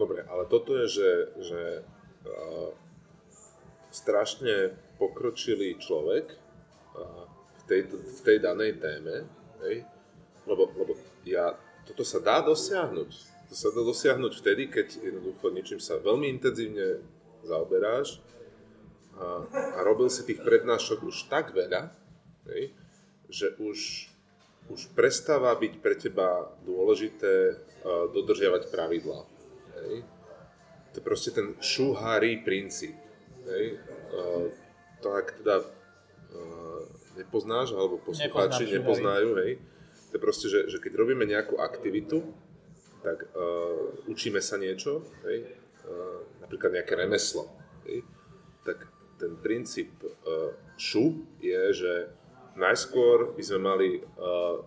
[0.00, 1.10] Dobre, ale toto je, že,
[1.44, 1.62] že
[2.24, 2.72] uh,
[3.92, 9.28] strašne pokročilý človek uh, v, tej, v tej danej téme,
[9.68, 9.84] hej?
[10.48, 10.96] Lebo, lebo
[11.28, 11.54] ja
[11.84, 13.10] toto sa dá dosiahnuť.
[13.52, 17.04] To sa dá dosiahnuť vtedy, keď jednoducho niečím sa veľmi intenzívne
[17.44, 18.22] zaoberáš
[19.18, 19.44] a,
[19.76, 21.92] a robil si tých prednášok už tak veľa,
[22.48, 22.72] hej,
[23.28, 24.08] že už,
[24.72, 29.20] už prestáva byť pre teba dôležité uh, dodržiavať pravidlá.
[29.82, 30.04] Hej.
[30.92, 32.96] To je proste ten šuhári princíp.
[33.48, 33.80] Hej.
[34.12, 34.52] Uh,
[35.02, 36.82] to ak teda uh,
[37.18, 39.60] nepoznáš, alebo poslucháči nepoznajú, hej,
[40.08, 42.24] to je proste, že, že keď robíme nejakú aktivitu,
[43.02, 45.44] tak uh, učíme sa niečo, hej,
[45.84, 47.50] uh, napríklad nejaké remeslo,
[47.84, 48.06] hej,
[48.62, 48.86] tak
[49.22, 51.92] ten princíp uh, šu je, že
[52.58, 54.58] najskôr by sme mali uh,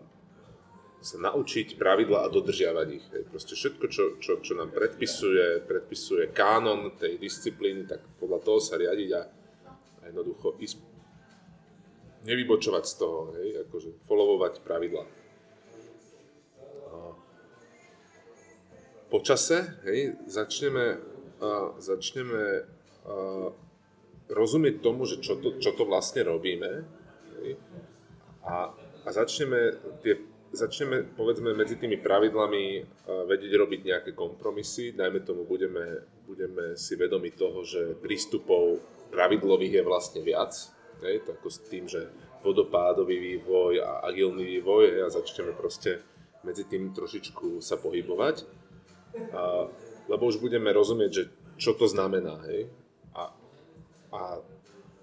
[1.04, 3.06] sa naučiť pravidla a dodržiavať ich.
[3.14, 3.24] Hej.
[3.30, 8.80] Proste všetko, čo, čo, čo nám predpisuje, predpisuje kánon tej disciplíny, tak podľa toho sa
[8.80, 9.22] riadiť a,
[10.10, 10.82] jednoducho ísť,
[12.26, 15.06] nevybočovať z toho, hej, akože followovať pravidla.
[19.16, 21.00] počase hej, začneme,
[21.40, 22.68] uh, začneme
[23.06, 23.48] uh,
[24.30, 26.86] rozumieť tomu, že čo to, čo to vlastne robíme
[28.46, 28.74] a,
[29.06, 30.18] a začneme, tie,
[30.54, 36.98] začneme povedzme medzi tými pravidlami uh, vedieť robiť nejaké kompromisy, dajme tomu budeme, budeme si
[36.98, 38.82] vedomi toho, že prístupov
[39.14, 40.54] pravidlových je vlastne viac,
[41.06, 42.10] hej, to ako s tým, že
[42.46, 46.02] vodopádový vývoj a agilný vývoj a začneme proste
[46.46, 48.46] medzi tým trošičku sa pohybovať
[49.34, 49.66] a,
[50.06, 51.24] lebo už budeme rozumieť, že
[51.58, 52.70] čo to znamená, hej.
[54.16, 54.40] A,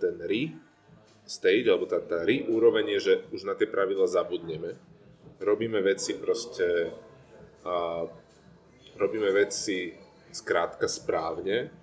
[0.00, 0.56] ten re
[1.28, 4.74] stage, alebo tá, tá re úroveň je, že už na tie pravidla zabudneme.
[5.38, 6.90] Robíme veci proste,
[7.62, 8.08] a,
[8.96, 9.92] robíme veci
[10.32, 11.82] skrátka správne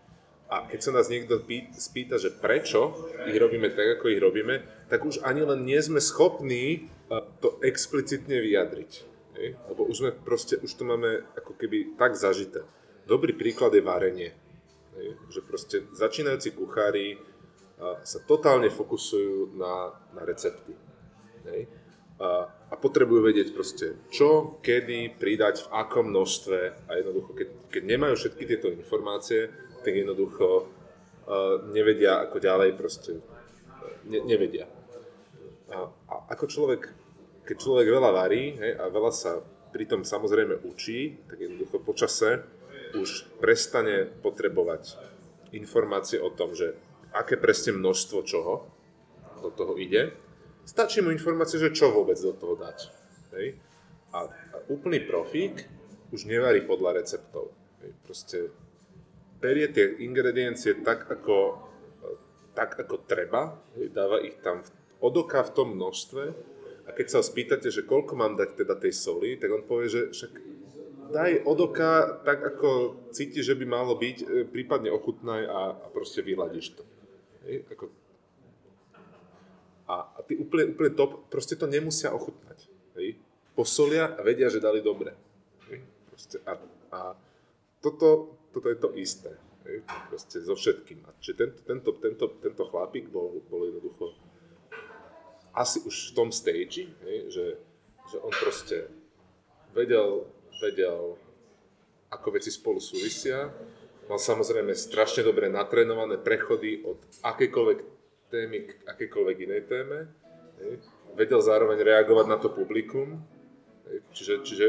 [0.50, 1.46] a keď sa nás niekto
[1.78, 2.98] spýta, že prečo
[3.30, 6.90] ich robíme tak, ako ich robíme, tak už ani len nie sme schopní
[7.38, 8.92] to explicitne vyjadriť.
[9.70, 12.66] Lebo už sme proste, už to máme ako keby tak zažité.
[13.06, 14.30] Dobrý príklad je varenie.
[15.00, 15.16] Hej?
[15.32, 17.16] Že proste začínajúci kuchári
[17.80, 20.76] sa totálne fokusujú na, na recepty.
[21.48, 21.72] Hej?
[22.20, 27.84] A, a potrebujú vedieť proste, čo, kedy, pridať, v akom množstve a jednoducho, keď, keď
[27.88, 29.48] nemajú všetky tieto informácie,
[29.80, 33.24] tak jednoducho uh, nevedia ako ďalej proste,
[34.04, 34.68] ne, nevedia.
[35.72, 36.92] A, a ako človek
[37.50, 39.42] keď človek veľa varí hej, a veľa sa
[39.74, 42.46] pritom samozrejme učí, tak jednoducho počase
[42.96, 44.98] už prestane potrebovať
[45.54, 46.78] informácie o tom, že
[47.14, 48.70] aké presne množstvo čoho
[49.42, 50.14] do toho ide.
[50.66, 52.78] Stačí mu informácie, že čo vôbec do toho dať.
[53.34, 53.58] Hej.
[54.14, 55.66] A, a úplný profík
[56.14, 57.50] už nevarí podľa receptov.
[57.82, 57.92] Hej.
[58.06, 58.38] Proste
[59.42, 61.66] berie tie ingrediencie tak, ako,
[62.54, 63.90] tak, ako treba, hej.
[63.90, 64.62] dáva ich tam
[65.02, 66.24] odoká v tom množstve
[66.86, 69.88] a keď sa ho spýtate, že koľko mám dať teda tej soli, tak on povie,
[69.90, 70.34] že však
[71.10, 72.70] daj od oka tak, ako
[73.12, 76.84] cítiš, že by malo byť, e, prípadne ochutnaj a, a proste vyladíš to.
[77.46, 77.84] Hej, ako...
[79.90, 82.70] A, a ty úplne, úplne top, proste to nemusia ochutnať.
[83.02, 83.18] Hej.
[83.58, 85.18] Posolia a vedia, že dali dobre.
[85.68, 85.82] Hej.
[86.46, 86.52] A,
[86.94, 87.00] a
[87.82, 89.34] toto, toto je to isté.
[89.66, 89.82] Hej.
[90.14, 91.02] Proste so všetkým.
[91.10, 94.14] A čiže tento, tento, tento, tento chlapík bol, bol jednoducho
[95.60, 97.46] asi už v tom stage, hej, že,
[98.08, 98.88] že on proste
[99.74, 100.24] vedel
[100.60, 101.18] vedel,
[102.12, 103.50] ako veci spolu súvisia.
[104.10, 107.80] Mal samozrejme strašne dobre natrénované prechody od akékoľvek
[108.30, 110.10] témy k akékoľvek inej téme.
[111.14, 113.22] Vedel zároveň reagovať na to publikum.
[114.14, 114.66] Čiže, čiže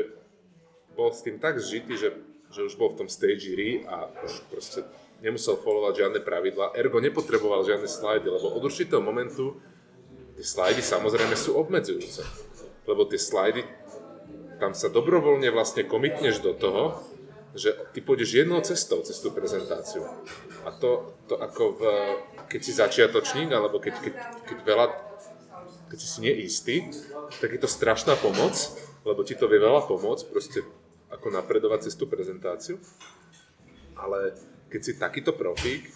[0.97, 2.17] bol s tým tak zžitý, že,
[2.53, 4.81] že už bol v tom stage re a už proste
[5.21, 6.73] nemusel followovať žiadne pravidlá.
[6.77, 9.57] Ergo nepotreboval žiadne slajdy, lebo od určitého momentu
[10.37, 12.25] tie slajdy samozrejme sú obmedzujúce.
[12.89, 13.61] Lebo tie slajdy
[14.61, 17.01] tam sa dobrovoľne vlastne komitneš do toho,
[17.57, 20.07] že ty pôjdeš jednou cestou cez tú prezentáciu.
[20.63, 21.83] A to, to ako v,
[22.47, 24.15] keď si začiatočník, alebo keď, keď,
[24.47, 24.87] keď veľa,
[25.91, 26.77] keď si neistý,
[27.43, 28.55] tak je to strašná pomoc,
[29.03, 30.63] lebo ti to vie veľa pomôcť, proste
[31.11, 32.79] ako napredovať cez tú prezentáciu.
[33.99, 34.39] Ale
[34.71, 35.91] keď si takýto profík,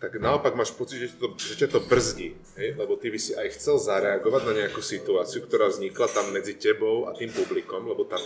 [0.00, 2.72] tak naopak máš pocit, že, to, že ťa to brzdí, hej?
[2.72, 7.04] lebo ty by si aj chcel zareagovať na nejakú situáciu, ktorá vznikla tam medzi tebou
[7.04, 8.16] a tým publikom, lebo tá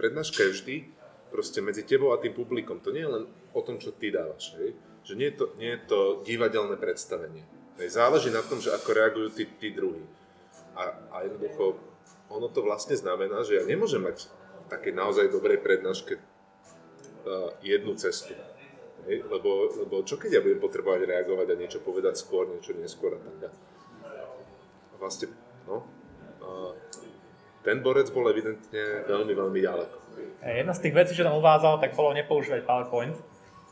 [0.00, 0.76] prednáška je vždy
[1.28, 2.80] proste medzi tebou a tým publikom.
[2.80, 4.72] To nie je len o tom, čo ty dávaš, hej?
[5.04, 7.44] že nie je, to, nie je to divadelné predstavenie.
[7.76, 7.92] Hej?
[7.92, 10.00] Záleží na tom, že ako reagujú tí, tí druhí.
[10.72, 11.76] A, a jednoducho,
[12.32, 14.32] ono to vlastne znamená, že ja nemôžem mať
[14.64, 18.32] v takej naozaj dobrej prednáške uh, jednu cestu
[19.08, 19.24] Hej?
[19.24, 23.18] Lebo, lebo čo keď ja budem potrebovať reagovať a niečo povedať skôr, niečo neskôr a
[23.18, 23.52] tak.
[24.98, 25.30] Vlastne,
[25.64, 25.86] no,
[26.42, 26.74] a
[27.62, 29.96] ten borec bol evidentne veľmi, veľmi ďaleko.
[30.42, 33.14] Jedna z tých vecí, čo tam uvádzal, tak bolo nepoužívať PowerPoint.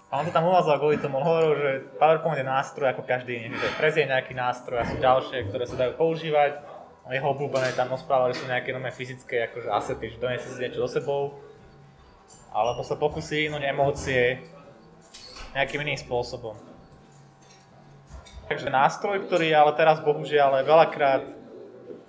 [0.06, 3.42] A on to tam uvádzal kvôli tomu, on hovoril, že PowerPoint je nástroj ako každý
[3.42, 6.62] iný, že Prez je nejaký nástroj a sú ďalšie, ktoré sa dajú používať.
[7.06, 10.82] A jeho obľúbené tam rozprával, sú nejaké nové fyzické akože asety, že donesie si niečo
[10.82, 11.38] do sebou,
[12.50, 14.42] alebo sa pokusí inúť emócie,
[15.56, 16.52] nejakým iným spôsobom.
[18.46, 21.24] Takže nástroj, ktorý ale teraz bohužiaľ veľakrát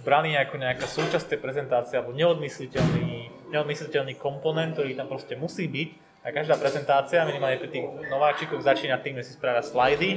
[0.05, 5.89] braný ako nejaká súčasť tej prezentácie alebo neodmysliteľný, neodmysliteľný komponent, ktorý tam proste musí byť.
[6.27, 10.09] A každá prezentácia, minimálne pri tých nováčikoch, začína tým, že si spravia slajdy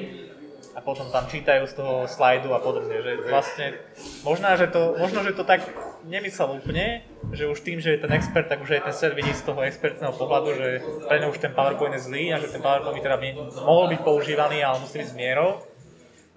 [0.70, 3.02] a potom tam čítajú z toho slajdu a podobne.
[3.02, 3.74] Že vlastne,
[4.22, 5.66] možno, že to, možno, že to tak
[6.06, 7.02] nemyslel úplne,
[7.34, 9.60] že už tým, že je ten expert, tak už aj ten svet vidí z toho
[9.66, 10.68] expertného pohľadu, že
[11.10, 13.28] pre už ten PowerPoint je zlý a že ten PowerPoint by teda by
[13.66, 15.58] mohol byť používaný, ale musí byť s mierou.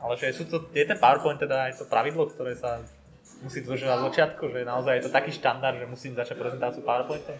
[0.03, 2.83] Ale že sú to, je ten PowerPoint teda aj to pravidlo, ktoré sa
[3.45, 7.37] musí dodržovať od začiatku, že naozaj je to taký štandard, že musím začať prezentáciu PowerPointom?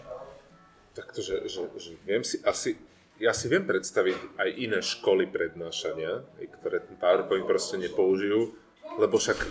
[0.94, 2.78] Takto, že, že, že viem si asi,
[3.22, 6.26] ja si viem predstaviť aj iné školy prednášania,
[6.58, 8.54] ktoré ten PowerPoint proste nepoužijú,
[8.98, 9.50] lebo však, e,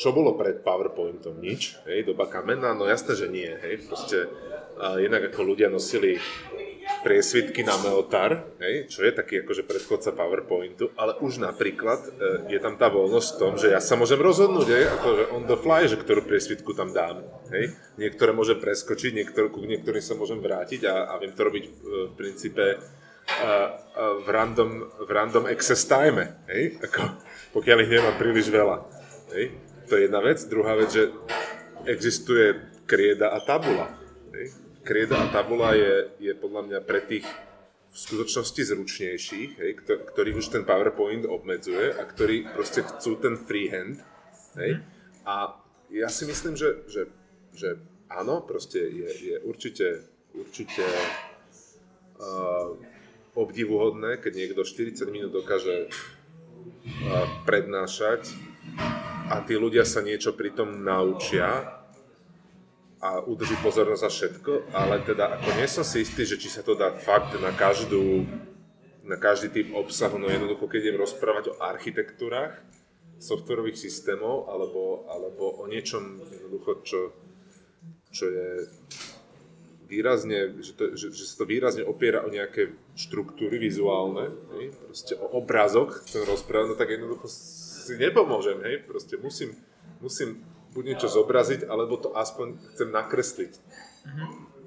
[0.00, 1.40] čo bolo pred PowerPointom?
[1.40, 4.28] Nič, hej, doba kamená, no jasné, že nie, hej, proste
[4.74, 6.18] jednak ako ľudia nosili
[7.04, 12.10] priesvitky na Meotar, hej, čo je taký akože predchodca PowerPointu, ale už napríklad e,
[12.54, 15.58] je tam tá voľnosť v tom, že ja sa môžem rozhodnúť, hej, akože on the
[15.58, 17.72] fly, že ktorú priesvitku tam dám, hej.
[18.00, 21.70] Niektoré môžem preskočiť, niektoré, ku niektorým sa môžem vrátiť a, a viem to robiť e,
[22.08, 22.64] v princípe
[23.94, 27.16] v random, v random access time, hej, ako
[27.56, 28.84] pokiaľ ich nemá príliš veľa.
[29.32, 29.54] Hej?
[29.88, 30.42] To je jedna vec.
[30.50, 31.14] Druhá vec, že
[31.86, 33.94] existuje krieda a tabula.
[34.34, 34.63] Hej?
[34.84, 37.24] Krieda a tabula je, je podľa mňa pre tých
[37.94, 44.02] v skutočnosti zručnejších, hej, ktorých už ten PowerPoint obmedzuje a ktorí proste chcú ten freehand.
[44.58, 44.82] Hej?
[45.22, 45.56] A
[45.94, 47.06] ja si myslím, že, že,
[47.54, 47.78] že
[48.10, 50.82] áno, proste je, je určite, určite
[52.18, 52.74] uh,
[53.38, 55.86] obdivuhodné, keď niekto 40 minút dokáže
[57.46, 58.34] prednášať
[59.30, 61.83] a tí ľudia sa niečo pri tom naučia
[63.04, 66.64] a udrží pozornosť za všetko, ale teda ako nie som si istý, že či sa
[66.64, 68.24] to dá fakt na každú
[69.04, 72.56] na každý typ obsahu, no jednoducho keď idem rozprávať o architektúrach
[73.20, 77.00] softwarových systémov alebo, alebo o niečom jednoducho, čo,
[78.08, 78.48] čo je
[79.84, 84.72] výrazne, že, to, že, že sa to výrazne opiera o nejaké štruktúry vizuálne, hej?
[84.88, 88.88] proste o obrázok chcem rozprávať, no tak jednoducho si nepomôžem, hej?
[88.88, 89.52] proste musím,
[90.00, 90.40] musím
[90.74, 93.52] buď niečo zobraziť, alebo to aspoň chcem nakresliť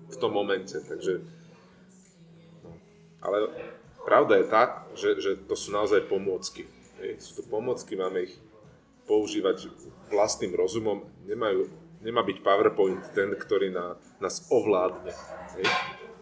[0.07, 1.19] v tom momente, takže
[2.63, 2.71] no.
[3.19, 3.51] ale
[4.07, 4.63] pravda je tá,
[4.95, 6.63] že, že to sú naozaj pomôcky.
[7.03, 7.19] Hej?
[7.19, 8.39] Sú to pomôcky, máme ich
[9.03, 9.67] používať
[10.07, 11.67] vlastným rozumom, nemajú
[12.01, 15.13] nemá byť PowerPoint ten, ktorý na, nás ovládne.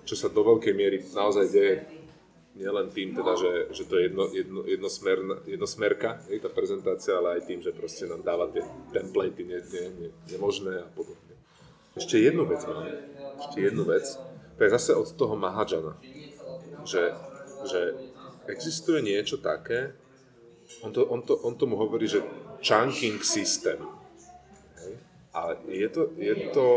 [0.05, 1.73] Čo sa do veľkej miery naozaj deje
[2.55, 7.39] nielen tým, teda, že, že to je jedno, jedno, jednosmer, jednosmerka, je tá prezentácia, ale
[7.39, 8.63] aj tým, že proste nám dáva tie
[8.95, 11.35] templatey ne, ne, ne, nemožné a podobne.
[11.95, 12.87] Ešte jednu vec mám.
[13.39, 14.07] Ešte jednu vec.
[14.55, 15.99] To je zase od toho Mahadžana.
[16.87, 17.03] Že,
[17.67, 17.81] že
[18.47, 19.91] existuje niečo také,
[20.81, 22.23] on, to, on, to, on tomu hovorí, že
[22.63, 23.83] chunking system.
[25.35, 26.67] A je to, je to,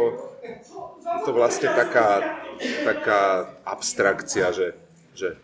[1.07, 2.43] je to vlastne taká,
[2.83, 3.22] taká
[3.62, 4.74] abstrakcia, že,
[5.14, 5.39] že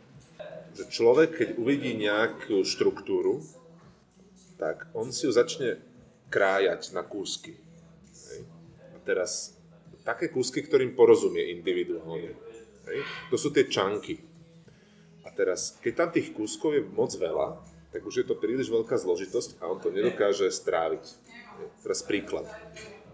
[0.74, 3.40] že človek, keď uvidí nejakú štruktúru,
[4.58, 5.78] tak on si ju začne
[6.30, 7.54] krájať na kúsky.
[8.30, 8.40] Hej.
[8.94, 9.54] A teraz
[10.02, 12.34] také kúsky, ktorým porozumie individuálne.
[12.90, 12.98] Hej.
[13.30, 14.18] To sú tie čanky.
[15.22, 17.58] A teraz, keď tam tých kúskov je moc veľa,
[17.94, 21.04] tak už je to príliš veľká zložitosť a on to nedokáže stráviť.
[21.06, 21.66] Hej.
[21.86, 22.46] Teraz príklad.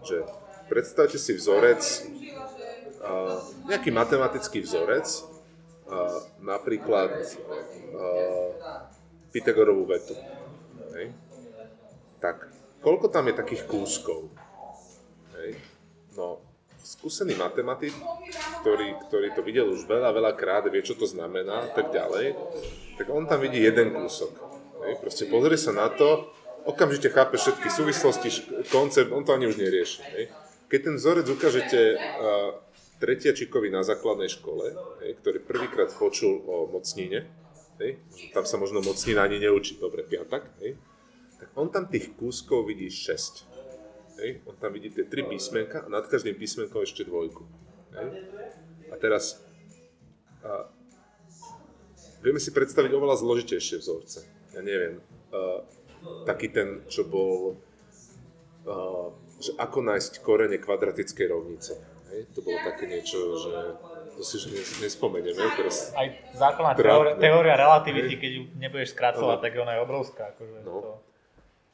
[0.01, 0.25] Že
[0.65, 1.81] predstavte si vzorec,
[3.69, 5.05] nejaký matematický vzorec,
[5.91, 7.11] uh, napríklad
[7.91, 8.49] uh,
[9.31, 10.15] Pythagorovú vetu.
[10.95, 11.15] Hej.
[12.19, 12.47] Tak,
[12.83, 14.31] koľko tam je takých kúskov?
[15.39, 15.59] Hej.
[16.15, 16.43] No,
[16.83, 17.95] skúsený matematik,
[18.61, 22.35] ktorý, ktorý to videl už veľa, veľa krát, vie, čo to znamená, tak ďalej,
[22.99, 24.35] tak on tam vidí jeden kúsok.
[24.83, 24.93] Hej.
[24.99, 26.27] Proste pozrie sa na to,
[26.67, 28.29] okamžite chápe všetky súvislosti,
[28.69, 30.01] koncept, on to ani už nerieši.
[30.13, 30.25] Hej.
[30.67, 32.55] Keď ten vzorec ukážete uh,
[33.01, 37.25] tretiačikovi na základnej škole, hej, ktorý prvýkrát počul o mocnine,
[37.81, 37.97] hej,
[38.37, 40.77] tam sa možno mocnina ani neučí, dobre, piatak, hej,
[41.41, 44.21] tak on tam tých kúskov vidí 6.
[44.21, 47.41] Hej, on tam vidí tie tri písmenka a nad každým písmenkom ešte dvojku.
[47.97, 48.09] Hej.
[48.93, 49.41] A teraz
[50.45, 50.69] a,
[52.21, 54.29] vieme si predstaviť oveľa zložitejšie vzorce.
[54.53, 55.01] Ja neviem,
[55.33, 55.65] a,
[56.29, 57.57] taký ten, čo bol,
[58.69, 59.09] a,
[59.41, 62.21] že ako nájsť korene kvadratickej rovnice Hej?
[62.35, 63.51] To bolo také niečo, že
[64.19, 64.37] to si
[64.83, 65.39] nespomenieme.
[65.55, 69.43] Teraz Aj základná teória, teória relativity, keď ju nebudeš skracovať, no.
[69.43, 70.23] tak ona je obrovská.
[70.35, 70.71] Akože no.
[70.83, 70.91] to...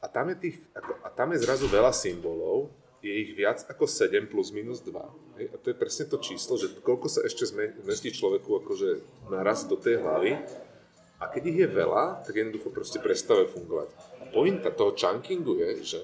[0.00, 3.86] a, tam je tých, ako, a tam je zrazu veľa symbolov, je ich viac ako
[3.86, 4.94] 7 plus minus 2.
[5.38, 5.46] Hej?
[5.54, 7.46] A to je presne to číslo, že koľko sa ešte
[7.82, 8.88] zmestí človeku akože
[9.30, 10.38] naraz do tej hlavy.
[11.18, 13.90] A keď ich je veľa, tak jednoducho proste prestávajú fungovať.
[14.22, 16.00] A pointa toho chunkingu je, že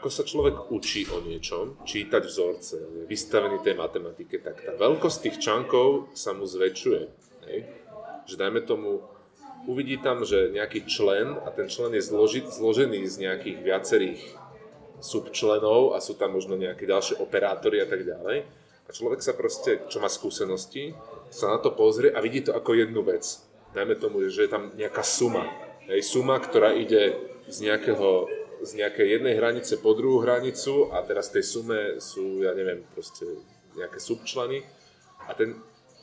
[0.00, 5.28] ako sa človek učí o niečom, čítať vzorce, je vystavený tej matematike, tak tá veľkosť
[5.28, 7.02] tých čankov sa mu zväčšuje.
[7.44, 7.68] Hej?
[8.24, 9.04] Že dajme tomu,
[9.68, 14.20] uvidí tam, že nejaký člen a ten člen je zložit, zložený z nejakých viacerých
[15.04, 18.48] subčlenov a sú tam možno nejaké ďalšie operátory a tak ďalej.
[18.88, 20.96] A človek sa proste, čo má skúsenosti,
[21.28, 23.44] sa na to pozrie a vidí to ako jednu vec.
[23.76, 25.44] Dajme tomu, že je tam nejaká suma.
[25.92, 27.20] Hej, suma, ktorá ide
[27.52, 32.52] z nejakého z nejakej jednej hranice po druhú hranicu a teraz tej sume sú, ja
[32.52, 33.24] neviem, proste
[33.76, 34.64] nejaké subčleny
[35.24, 35.56] a ten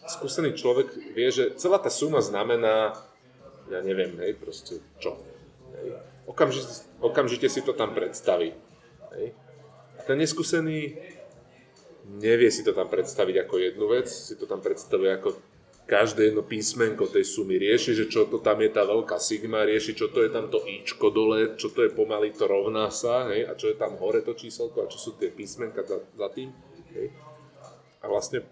[0.08, 2.96] skúsený človek vie, že celá tá suma znamená,
[3.68, 5.20] ja neviem, hej, proste čo.
[5.76, 6.00] Hej.
[6.28, 8.56] Okamžite, okamžite si to tam predstaví.
[9.16, 9.36] Hej.
[10.00, 10.96] A ten neskúsený
[12.08, 15.36] nevie si to tam predstaviť ako jednu vec, si to tam predstavuje ako
[15.88, 19.96] každé jedno písmenko tej sumy rieši, že čo to tam je tá veľká sigma, rieši,
[19.96, 23.48] čo to je tam to ičko dole, čo to je pomaly to rovná sa, hej,
[23.48, 26.52] a čo je tam hore to číselko a čo sú tie písmenka za, za tým.
[26.92, 27.16] Hej.
[28.04, 28.44] A vlastne,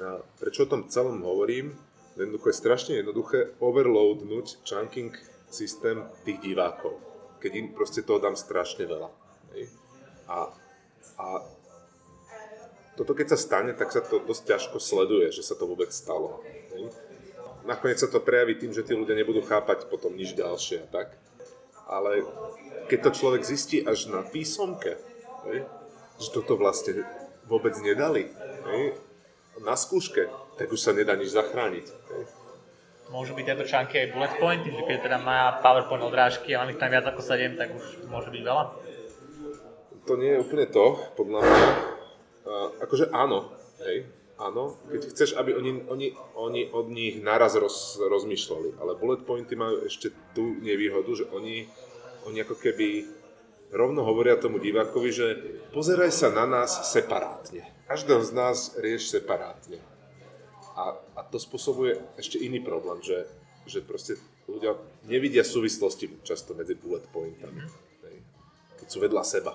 [0.00, 1.76] a prečo o tom celom hovorím,
[2.16, 5.12] jednoducho je strašne jednoduché overloadnúť chunking
[5.52, 6.96] systém tých divákov,
[7.36, 9.12] keď im proste toho dám strašne veľa.
[9.52, 9.68] Hej.
[10.24, 10.48] A,
[11.20, 11.26] a
[13.00, 16.44] toto keď sa stane, tak sa to dosť ťažko sleduje, že sa to vôbec stalo.
[16.76, 16.92] Hej.
[17.64, 21.16] Nakoniec sa to prejaví tým, že tí ľudia nebudú chápať potom nič ďalšie a tak.
[21.88, 22.28] Ale
[22.92, 25.00] keď to človek zistí až na písomke,
[25.48, 25.64] hej,
[26.20, 27.08] že toto vlastne
[27.48, 28.28] vôbec nedali,
[28.68, 28.92] hej,
[29.64, 30.28] na skúške,
[30.60, 31.86] tak už sa nedá nič zachrániť.
[31.88, 32.22] Hej.
[33.08, 36.68] Môžu byť tieto články aj bullet pointy, že keď teda má PowerPoint odrážky a mám
[36.68, 38.64] ich tam viac ako 7, tak už môže byť veľa?
[40.04, 41.99] To nie je úplne to, podľa mňa
[42.40, 43.52] Uh, akože áno,
[43.84, 44.08] hej,
[44.40, 49.52] áno, keď chceš, aby oni, oni, oni od nich naraz roz, rozmýšľali, ale bullet pointy
[49.54, 51.68] majú ešte tú nevýhodu, že oni,
[52.24, 53.04] oni ako keby
[53.70, 55.26] rovno hovoria tomu divákovi, že
[55.70, 57.68] pozeraj sa na nás separátne.
[57.86, 59.78] Každého z nás rieš separátne.
[60.78, 63.28] A, a to spôsobuje ešte iný problém, že,
[63.68, 64.16] že proste
[64.48, 64.74] ľudia
[65.06, 67.62] nevidia súvislosti často medzi bullet pointami,
[68.80, 69.52] keď sú vedľa seba.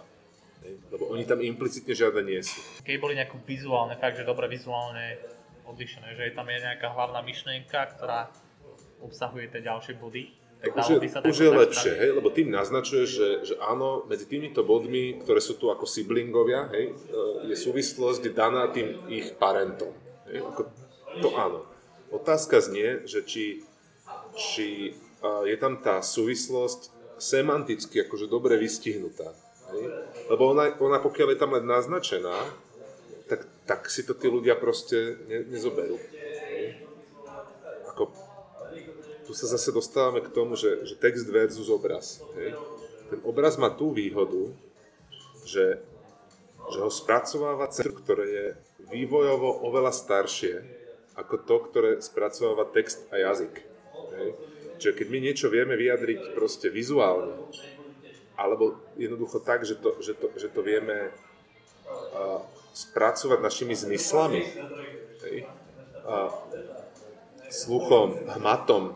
[0.91, 2.57] Lebo oni tam implicitne žiadne nie sú.
[2.81, 5.19] Keď boli nejaké vizuálne, fakt, že dobre vizuálne
[5.65, 8.29] odlišené, že tam je nejaká hlavná myšlienka, ktorá
[9.01, 10.97] obsahuje tie ďalšie body, už je,
[11.29, 15.61] už je lepšie, hej, lebo tým naznačuješ, že, že áno, medzi týmito bodmi, ktoré sú
[15.61, 19.93] tu ako siblingovia, hej, e, je súvislosť daná tým ich parentom.
[20.25, 20.61] Hej, ako
[21.21, 21.59] to áno.
[22.09, 23.61] Otázka znie, že či,
[24.37, 29.35] či uh, je tam tá súvislosť semanticky akože dobre vystihnutá.
[30.29, 32.37] Lebo ona, ona pokiaľ je tam len naznačená,
[33.25, 35.97] tak, tak si to tí ľudia proste ne, nezoberú.
[37.93, 38.13] Ako,
[39.25, 42.21] tu sa zase dostávame k tomu, že, že text versus obraz.
[42.37, 42.53] Hej?
[43.09, 44.53] Ten obraz má tú výhodu,
[45.45, 45.81] že,
[46.69, 48.47] že ho spracováva centrum, ktoré je
[48.93, 50.85] vývojovo oveľa staršie
[51.15, 53.63] ako to, ktoré spracováva text a jazyk.
[54.13, 54.29] Hej?
[54.75, 57.31] Čiže keď my niečo vieme vyjadriť proste vizuálne,
[58.35, 62.39] alebo jednoducho tak, že to, že to, že to vieme uh,
[62.75, 64.43] spracovať našimi zmyslami,
[65.27, 65.37] hej?
[66.05, 66.29] Uh,
[67.49, 68.93] sluchom, hmatom,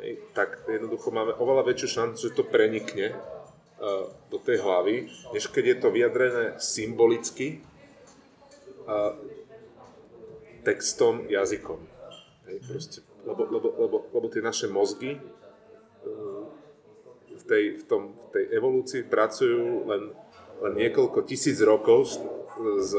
[0.00, 0.18] hej?
[0.32, 5.64] tak jednoducho máme oveľa väčšiu šancu, že to prenikne uh, do tej hlavy, než keď
[5.64, 7.60] je to vyjadrené symbolicky
[8.88, 9.14] uh,
[10.64, 11.78] textom, jazykom.
[12.48, 12.56] Hej?
[12.64, 15.20] Proste lebo, lebo, lebo, lebo tie naše mozgy
[16.00, 16.37] v
[17.48, 20.02] tej, v tom, v tej evolúcii pracujú len,
[20.60, 22.14] len niekoľko tisíc rokov s,
[22.60, 22.92] s,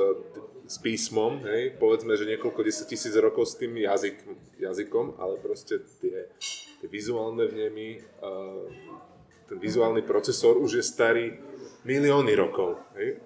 [0.66, 1.78] s písmom, hej?
[1.78, 4.18] povedzme, že niekoľko desať tisíc rokov s tým jazyk,
[4.58, 6.30] jazykom, ale proste tie,
[6.82, 8.02] tie vizuálne vnemy,
[9.50, 11.26] ten vizuálny procesor už je starý
[11.88, 12.78] milióny rokov.
[13.00, 13.18] Hej?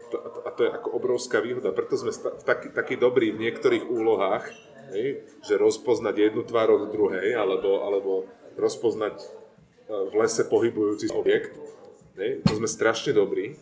[0.47, 1.75] A to je ako obrovská výhoda.
[1.75, 2.15] Preto sme
[2.47, 4.47] takí, takí dobrí v niektorých úlohách,
[4.93, 8.11] hej, že rozpoznať jednu tvár od druhej, alebo, alebo
[8.55, 9.42] rozpoznať
[9.93, 11.53] v lese pohybujúci objekt.
[12.17, 13.57] Hej, to sme strašne dobrí,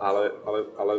[0.00, 0.94] ale, ale, ale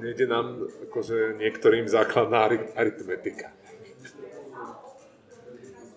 [0.00, 3.52] nejde nám akože niektorým základná aritmetika.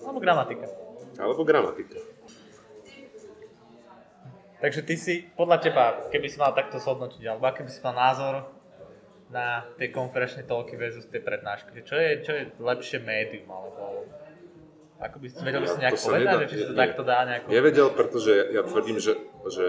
[0.02, 0.68] Alebo gramatika.
[1.20, 2.00] Alebo gramatika.
[4.62, 7.98] Takže ty si, podľa teba, keby si mal takto zhodnotiť, alebo aký by si mal
[7.98, 8.46] názor
[9.34, 11.82] na tie konferenčné toľky versus tie prednášky?
[11.82, 14.06] Čo je, čo je lepšie médium, alebo
[15.02, 17.46] ako by si vedel by si nejak povedať, nedá, či sa to takto dá nejako...
[17.50, 19.14] Nevedel, pretože ja tvrdím, že,
[19.50, 19.68] že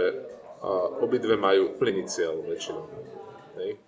[0.60, 2.84] uh, obidve majú plný cieľ väčšinou.
[3.56, 3.80] Hej?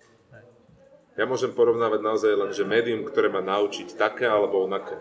[1.15, 4.99] Ja môžem porovnávať naozaj len, že médium, ktoré má naučiť také alebo onaké.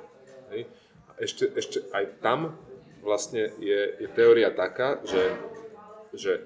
[0.53, 0.71] Hej?
[1.09, 2.55] A ešte, ešte aj tam
[3.03, 5.35] vlastne je, je teória taká, že,
[6.15, 6.45] že,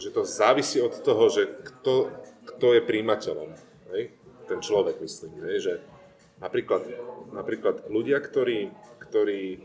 [0.00, 2.08] že to závisí od toho, že kto
[2.48, 3.50] kto je príjimateľom.
[3.92, 4.16] Hej?
[4.48, 5.36] Ten človek, myslím.
[5.44, 5.56] Hej?
[5.60, 5.72] Že
[6.40, 6.82] napríklad,
[7.36, 8.72] napríklad ľudia, ktorí,
[9.08, 9.64] ktorí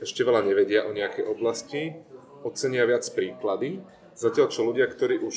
[0.00, 1.98] ešte veľa nevedia o nejakej oblasti,
[2.46, 3.82] ocenia viac príklady,
[4.14, 5.36] zatiaľ čo ľudia, ktorí už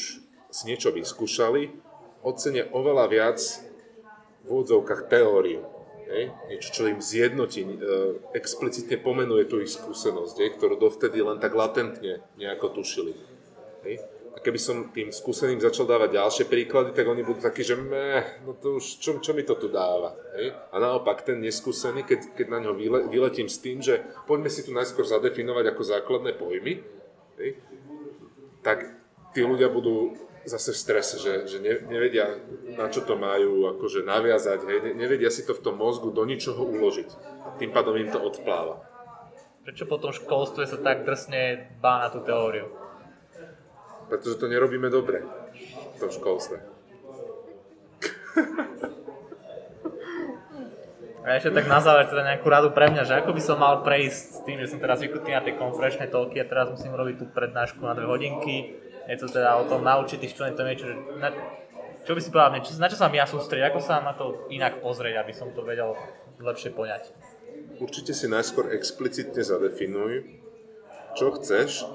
[0.49, 1.73] si niečo vyskúšali,
[2.21, 3.39] ocenia oveľa viac
[4.43, 5.63] v úvodzovkách teóriu.
[6.09, 6.33] Hej?
[6.49, 7.69] Niečo, čo im zjednotí, e,
[8.33, 10.49] explicitne pomenuje tú ich skúsenosť, hej?
[10.57, 13.13] ktorú dovtedy len tak latentne nejako tušili.
[13.85, 14.01] Hej?
[14.29, 18.45] A keby som tým skúseným začal dávať ďalšie príklady, tak oni budú takí, že meh,
[18.45, 20.13] no to už, čo, čo mi to tu dáva?
[20.37, 20.53] Hej?
[20.69, 24.61] A naopak ten neskúsený, keď, keď na ňo vyle, vyletím s tým, že poďme si
[24.61, 26.85] tu najskôr zadefinovať ako základné pojmy,
[27.41, 27.57] hej?
[28.61, 28.85] tak
[29.33, 30.13] tí ľudia budú
[30.45, 32.39] zase v strese, že, že ne, nevedia,
[32.77, 34.79] na čo to majú akože naviazať, hej?
[34.81, 37.09] Ne, nevedia si to v tom mozgu do ničoho uložiť.
[37.59, 38.81] Tým pádom im to odpláva.
[39.67, 42.71] Prečo potom v školstve sa tak drsne bá na tú teóriu?
[44.09, 46.79] Pretože to nerobíme dobre v tom školstve.
[51.29, 53.85] A ešte tak na záver teda nejakú radu pre mňa, že ako by som mal
[53.85, 57.15] prejsť s tým, že som teraz vykutý na tie konferenčné toľky a teraz musím robiť
[57.21, 58.81] tú prednášku na dve hodinky.
[59.05, 61.29] Je to teda o tom naučiť tých študentov niečo, že na,
[62.01, 64.81] čo by si povedal, čo, na čo sa ja sústrediť, ako sa na to inak
[64.81, 65.93] pozrieť, aby som to vedel
[66.41, 67.13] lepšie poňať?
[67.77, 70.25] Určite si najskôr explicitne zadefinuj,
[71.13, 71.85] čo chceš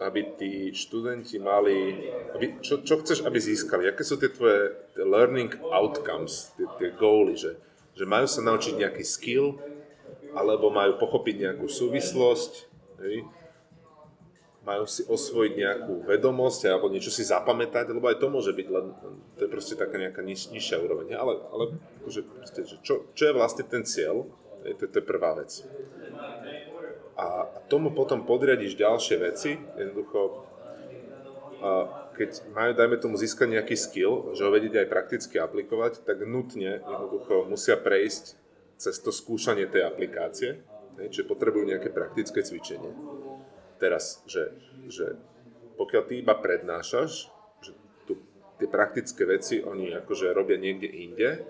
[0.00, 5.60] aby tí študenti mali, aby, čo, čo chceš, aby získali, aké sú tie tvoje learning
[5.68, 7.60] outcomes, tie, tie goaly, že,
[7.92, 9.60] že majú sa naučiť nejaký skill,
[10.32, 12.52] alebo majú pochopiť nejakú súvislosť,
[13.04, 13.28] hej?
[14.60, 18.92] majú si osvojiť nejakú vedomosť alebo niečo si zapamätať, lebo aj to môže byť len,
[19.40, 21.64] to je proste taká nejaká niž, nižšia úroveň, ale, ale
[22.04, 24.28] akože proste, že čo, čo je vlastne ten cieľ,
[24.60, 25.64] to, to je prvá vec
[27.18, 30.46] a tomu potom podriadiš ďalšie veci, jednoducho,
[32.16, 36.80] keď majú, dajme tomu, získať nejaký skill, že ho vedieť aj prakticky aplikovať, tak nutne
[36.80, 38.36] jednoducho musia prejsť
[38.80, 40.64] cez to skúšanie tej aplikácie,
[40.96, 42.92] čiže potrebujú nejaké praktické cvičenie.
[43.76, 44.56] Teraz, že,
[44.88, 45.16] že
[45.80, 47.32] pokiaľ ty iba prednášaš,
[47.64, 47.72] že
[48.04, 48.20] tu,
[48.60, 51.44] tie praktické veci oni akože robia niekde inde,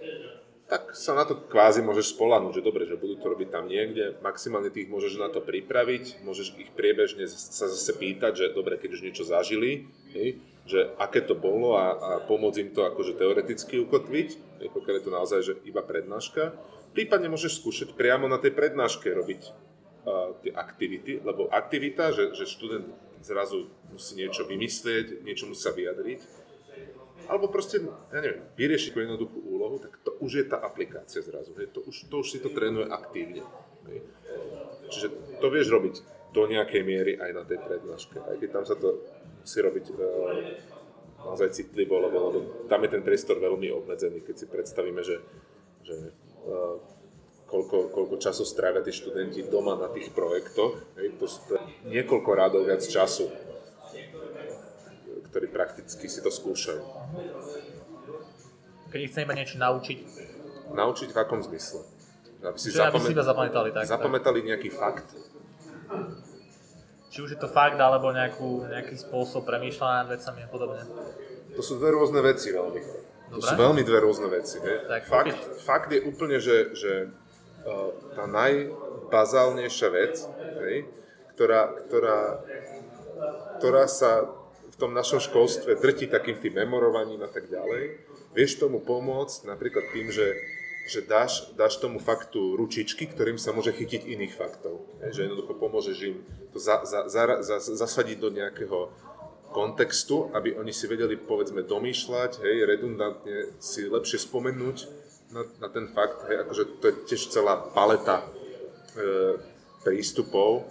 [0.71, 4.15] tak sa na to kvázi môžeš spolahnuť, že dobre, že budú to robiť tam niekde,
[4.23, 8.95] maximálne tých môžeš na to pripraviť, môžeš ich priebežne sa zase pýtať, že dobre, keď
[8.95, 10.39] už niečo zažili, hej,
[10.71, 14.29] že aké to bolo a, a pomôcť im to akože teoreticky ukotviť,
[14.63, 16.55] hej, pokiaľ je to naozaj že iba prednáška.
[16.95, 22.47] prípadne môžeš skúšať priamo na tej prednáške robiť uh, tie aktivity, lebo aktivita, že, že
[22.47, 22.87] študent
[23.27, 26.41] zrazu musí niečo vymyslieť, niečo musí sa vyjadriť,
[27.31, 27.79] alebo proste,
[28.11, 32.17] ja neviem, vyriešiť jednoduchú úlohu, tak už je tá aplikácia zrazu, hej, to, už, to
[32.21, 33.43] už si to trénuje aktívne.
[33.89, 33.99] Hej.
[34.93, 35.07] Čiže
[35.41, 35.95] to vieš robiť
[36.31, 39.01] do nejakej miery aj na tej prednáške, aj keď tam sa to
[39.43, 39.99] musí robiť uh,
[41.25, 42.39] naozaj citlivo, lebo, lebo
[42.71, 45.17] tam je ten priestor veľmi obmedzený, keď si predstavíme, že,
[45.83, 45.97] že
[46.47, 46.79] uh,
[47.51, 51.59] koľko, koľko času strávia tí študenti doma na tých projektoch, hej, to sú
[51.91, 53.27] niekoľko rádov viac času,
[55.31, 56.83] ktorí prakticky si to skúšajú.
[58.91, 59.99] Keď chcem iba niečo naučiť.
[60.75, 61.83] Naučiť v akom zmysle?
[62.43, 62.95] Aby si, Čiže zapamät...
[62.95, 63.69] aby si iba zapamätali.
[63.71, 64.49] Tak, zapamätali tak.
[64.55, 65.09] nejaký fakt?
[67.11, 70.83] Či už je to fakt, alebo nejakú, nejaký spôsob premýšľania nad vecami a podobne.
[71.59, 72.81] To sú dve rôzne veci veľmi.
[73.31, 73.43] Dobre.
[73.43, 74.59] To sú veľmi dve rôzne veci.
[74.63, 74.91] Hej.
[74.91, 76.93] Tak, fakt, fakt je úplne, že, že
[77.67, 80.15] uh, tá najbazálnejšia vec,
[80.67, 80.87] hej,
[81.35, 82.19] ktorá, ktorá,
[83.59, 84.27] ktorá sa
[84.71, 89.91] v tom našom školstve drtí takým tým memorovaním a tak ďalej, vieš tomu pomôcť napríklad
[89.95, 90.35] tým, že
[90.91, 94.83] že dáš, dáš tomu faktu ručičky, ktorým sa môže chytiť iných faktov.
[94.99, 96.19] Je, že jednoducho pomôžeš im
[96.51, 98.91] to za, za, za, za, zasadiť do nejakého
[99.55, 104.77] kontextu, aby oni si vedeli, povedzme, domýšľať, hej, redundantne si lepšie spomenúť
[105.31, 109.39] na, na ten fakt, hej, akože to je tiež celá paleta e,
[109.87, 110.67] prístupov,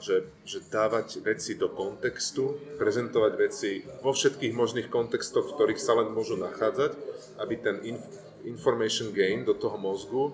[0.00, 6.00] že, že dávať veci do kontextu, prezentovať veci vo všetkých možných kontextoch, v ktorých sa
[6.00, 6.96] len môžu nachádzať,
[7.38, 8.10] aby ten inf-
[8.48, 10.32] information gain do toho mozgu,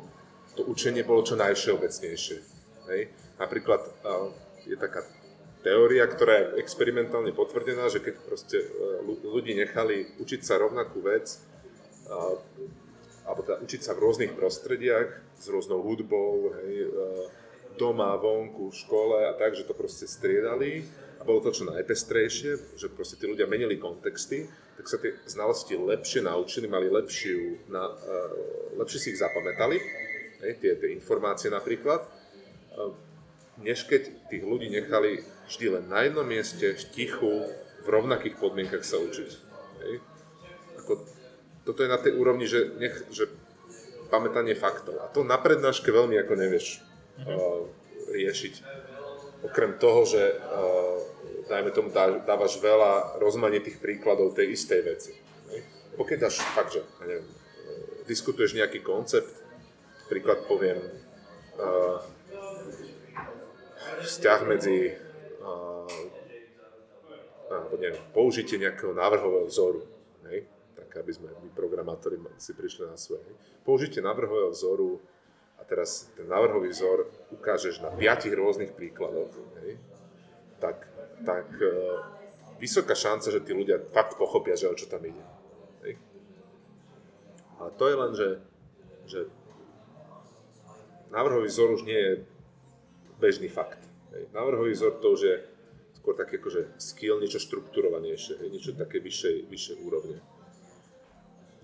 [0.56, 2.38] to učenie bolo čo najvšeobecnejšie.
[2.88, 3.02] Hej?
[3.36, 3.82] Napríklad
[4.64, 5.04] je taká
[5.66, 8.68] teória, ktorá je experimentálne potvrdená, že keď proste e,
[9.26, 11.42] ľudí nechali učiť sa rovnakú vec,
[13.26, 16.88] alebo teda učiť sa v rôznych prostrediach, s rôznou hudbou, hej, e,
[17.76, 20.84] doma, vonku, v škole a tak, že to proste striedali
[21.20, 25.76] a bolo to čo najpestrejšie, že proste tí ľudia menili kontexty, tak sa tie znalosti
[25.76, 29.80] lepšie naučili, mali lepšiu, na, uh, lepšie si ich zapamätali,
[30.44, 32.92] hej, tie, tie informácie napríklad, uh,
[33.60, 37.48] než keď tých ľudí nechali vždy len na jednom mieste, v tichu,
[37.84, 39.30] v rovnakých podmienkach sa učiť.
[39.86, 39.94] Hej.
[40.84, 40.92] Ako,
[41.64, 43.32] toto je na tej úrovni, že, nech, že
[44.12, 45.02] pamätanie faktov.
[45.02, 46.85] A to na prednáške veľmi ako nevieš
[48.12, 48.54] riešiť.
[49.46, 50.98] Okrem toho, že uh,
[51.46, 51.88] dajme tomu,
[52.24, 55.12] dávaš veľa rozmanitých príkladov tej istej veci.
[55.96, 57.24] Pokiaľ dáš fakt, že neviem,
[58.04, 59.32] diskutuješ nejaký koncept,
[60.12, 60.76] príklad poviem,
[64.06, 64.92] vzťah medzi
[65.40, 65.88] uh,
[67.78, 69.80] neviem, použitie nejakého návrhového vzoru,
[70.30, 70.46] hej?
[70.74, 73.22] tak aby sme my programátori si prišli na svoje.
[73.62, 75.00] Použitie návrhového vzoru
[75.56, 79.32] a teraz ten návrhový vzor ukážeš na piatich rôznych príkladoch,
[79.64, 79.80] hej?
[80.60, 82.04] tak tak uh,
[82.60, 85.24] vysoká šanca, že tí ľudia fakt pochopia, že o čo tam ide.
[85.86, 85.94] Hej.
[87.56, 88.28] A to je len, že,
[89.08, 89.20] že
[91.08, 92.12] návrhový vzor už nie je
[93.16, 93.80] bežný fakt.
[94.12, 94.28] Hej.
[94.36, 95.36] Návrhový vzor to už je
[95.96, 100.20] skôr také akože skill, niečo štrukturovanejšie, hej, niečo také vyššej, vyššej úrovne.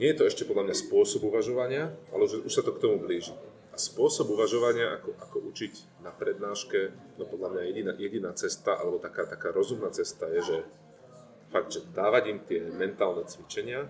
[0.01, 2.97] Nie je to ešte podľa mňa spôsob uvažovania, ale už, už sa to k tomu
[2.97, 3.37] blíži.
[3.73, 9.01] A spôsob uvažovania, ako, ako učiť na prednáške, no podľa mňa jediná, jediná cesta, alebo
[9.01, 10.59] taká, taká rozumná cesta je, že
[11.49, 13.89] fakt, že dávať im tie mentálne cvičenia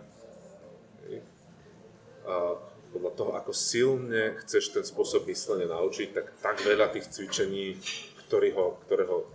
[2.22, 2.54] a
[2.92, 7.80] podľa toho, ako silne chceš ten spôsob myslenia naučiť, tak tak veľa tých cvičení,
[8.28, 9.26] ktoré ho, e,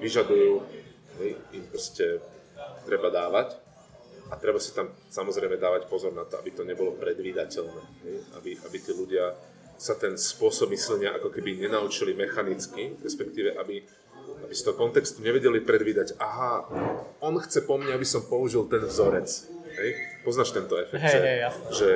[0.00, 0.52] vyžadujú,
[1.52, 2.18] im proste
[2.88, 3.60] treba dávať.
[4.32, 7.82] A treba si tam samozrejme dávať pozor na to, aby to nebolo predvídateľné.
[8.40, 9.36] Aby, aby tí ľudia
[9.82, 13.82] sa ten spôsob myslenia ako keby nenaučili mechanicky, respektíve aby,
[14.46, 16.70] aby z toho kontextu nevedeli predvídať, aha,
[17.18, 19.26] on chce po mne, aby som použil ten vzorec.
[19.74, 19.90] Hej?
[20.22, 21.38] Poznáš tento efekt, hey, že, hey,
[21.74, 21.88] že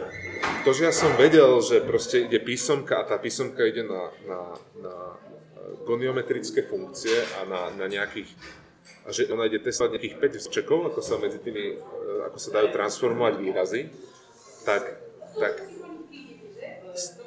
[0.67, 4.41] to, že ja som vedel, že proste ide písomka a tá písomka ide na, na,
[4.83, 4.95] na
[5.87, 8.35] goniometrické funkcie a na, na nejakých
[9.07, 12.59] a že ona ide testovať nejakých 5 vzčekov, ako sa medzi tými, e, ako sa
[12.59, 13.87] dajú transformovať výrazy,
[14.67, 14.83] tak,
[15.39, 15.63] tak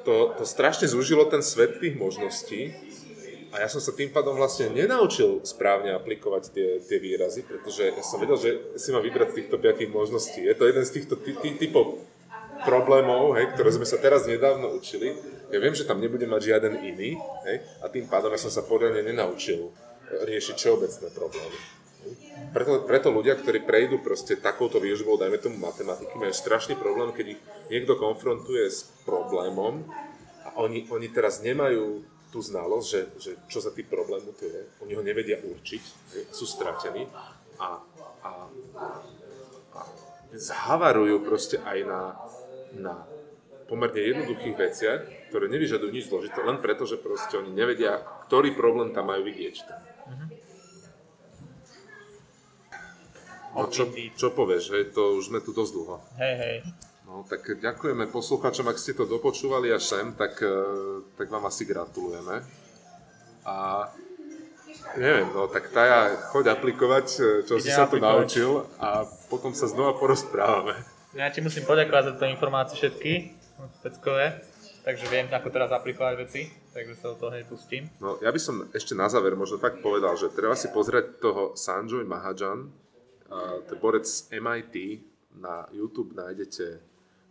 [0.06, 2.76] to, to strašne zúžilo ten svet tých možností
[3.50, 8.04] a ja som sa tým pádom vlastne nenaučil správne aplikovať tie, tie výrazy, pretože ja
[8.06, 10.46] som vedel, že si mám vybrať z týchto piatých možností.
[10.46, 11.98] Je to jeden z týchto ty, ty, typov
[12.62, 15.18] problémov, hej, ktoré sme sa teraz nedávno učili.
[15.50, 17.18] Ja viem, že tam nebude mať žiaden iný
[17.50, 19.74] hej, a tým pádom ja som sa poriadne nenaučil
[20.10, 21.79] riešiť všeobecné problémy.
[22.54, 27.38] Preto, preto ľudia, ktorí prejdú proste takouto výužbou, dajme tomu matematiky, majú strašný problém, keď
[27.38, 29.86] ich niekto konfrontuje s problémom
[30.46, 34.62] a oni, oni teraz nemajú tú znalosť, že, že čo za tým problému to je.
[34.86, 35.84] Oni ho nevedia určiť,
[36.30, 37.10] sú stratení
[37.58, 37.82] a,
[38.22, 38.32] a,
[39.74, 39.82] a
[40.34, 42.02] zhavarujú proste aj na,
[42.78, 42.94] na
[43.66, 45.00] pomerne jednoduchých veciach,
[45.30, 49.66] ktoré nevyžadujú nič zložité, len preto, že proste oni nevedia, ktorý problém tam majú vidieť.
[53.60, 53.84] No čo,
[54.16, 55.96] čo povieš, hej, to už sme tu dosť dlho.
[56.20, 56.58] Hej, hej.
[57.10, 60.54] No tak ďakujeme poslucháčom, ak ste to dopočúvali až sem, tak, eh,
[61.18, 62.46] tak vám asi gratulujeme.
[63.50, 63.90] A
[64.94, 69.58] neviem, no tak Taja, choď aplikovať, eh, čo Ide si sa tu naučil a potom
[69.58, 70.78] sa znova porozprávame.
[71.18, 73.12] Ja ti musím poďakovať za tieto informácie všetky,
[73.82, 74.46] peckové,
[74.86, 76.46] takže viem, ako teraz aplikovať veci,
[76.78, 77.90] takže sa do toho hej pustím.
[77.98, 81.58] No ja by som ešte na záver možno fakt povedal, že treba si pozrieť toho
[81.58, 82.70] Sanjoy Mahajan,
[83.32, 85.06] uh, to borec MIT,
[85.40, 86.82] na YouTube nájdete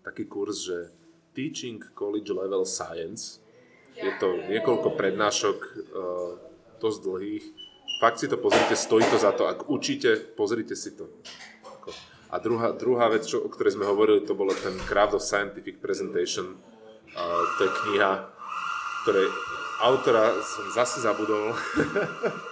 [0.06, 0.94] taký kurz, že
[1.34, 3.42] Teaching College Level Science.
[3.98, 6.32] Je to niekoľko prednášok, uh,
[6.78, 7.44] dosť dlhých.
[7.98, 9.50] Fakt si to pozrite, stojí to za to.
[9.50, 11.10] Ak učíte, pozrite si to.
[12.28, 15.80] A druhá, druhá vec, čo, o ktorej sme hovorili, to bolo ten Craft of Scientific
[15.80, 16.60] Presentation.
[17.16, 18.12] Uh, to je kniha,
[19.02, 19.26] ktorej
[19.80, 21.54] autora som zase zabudol,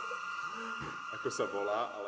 [1.18, 2.05] ako sa volá, ale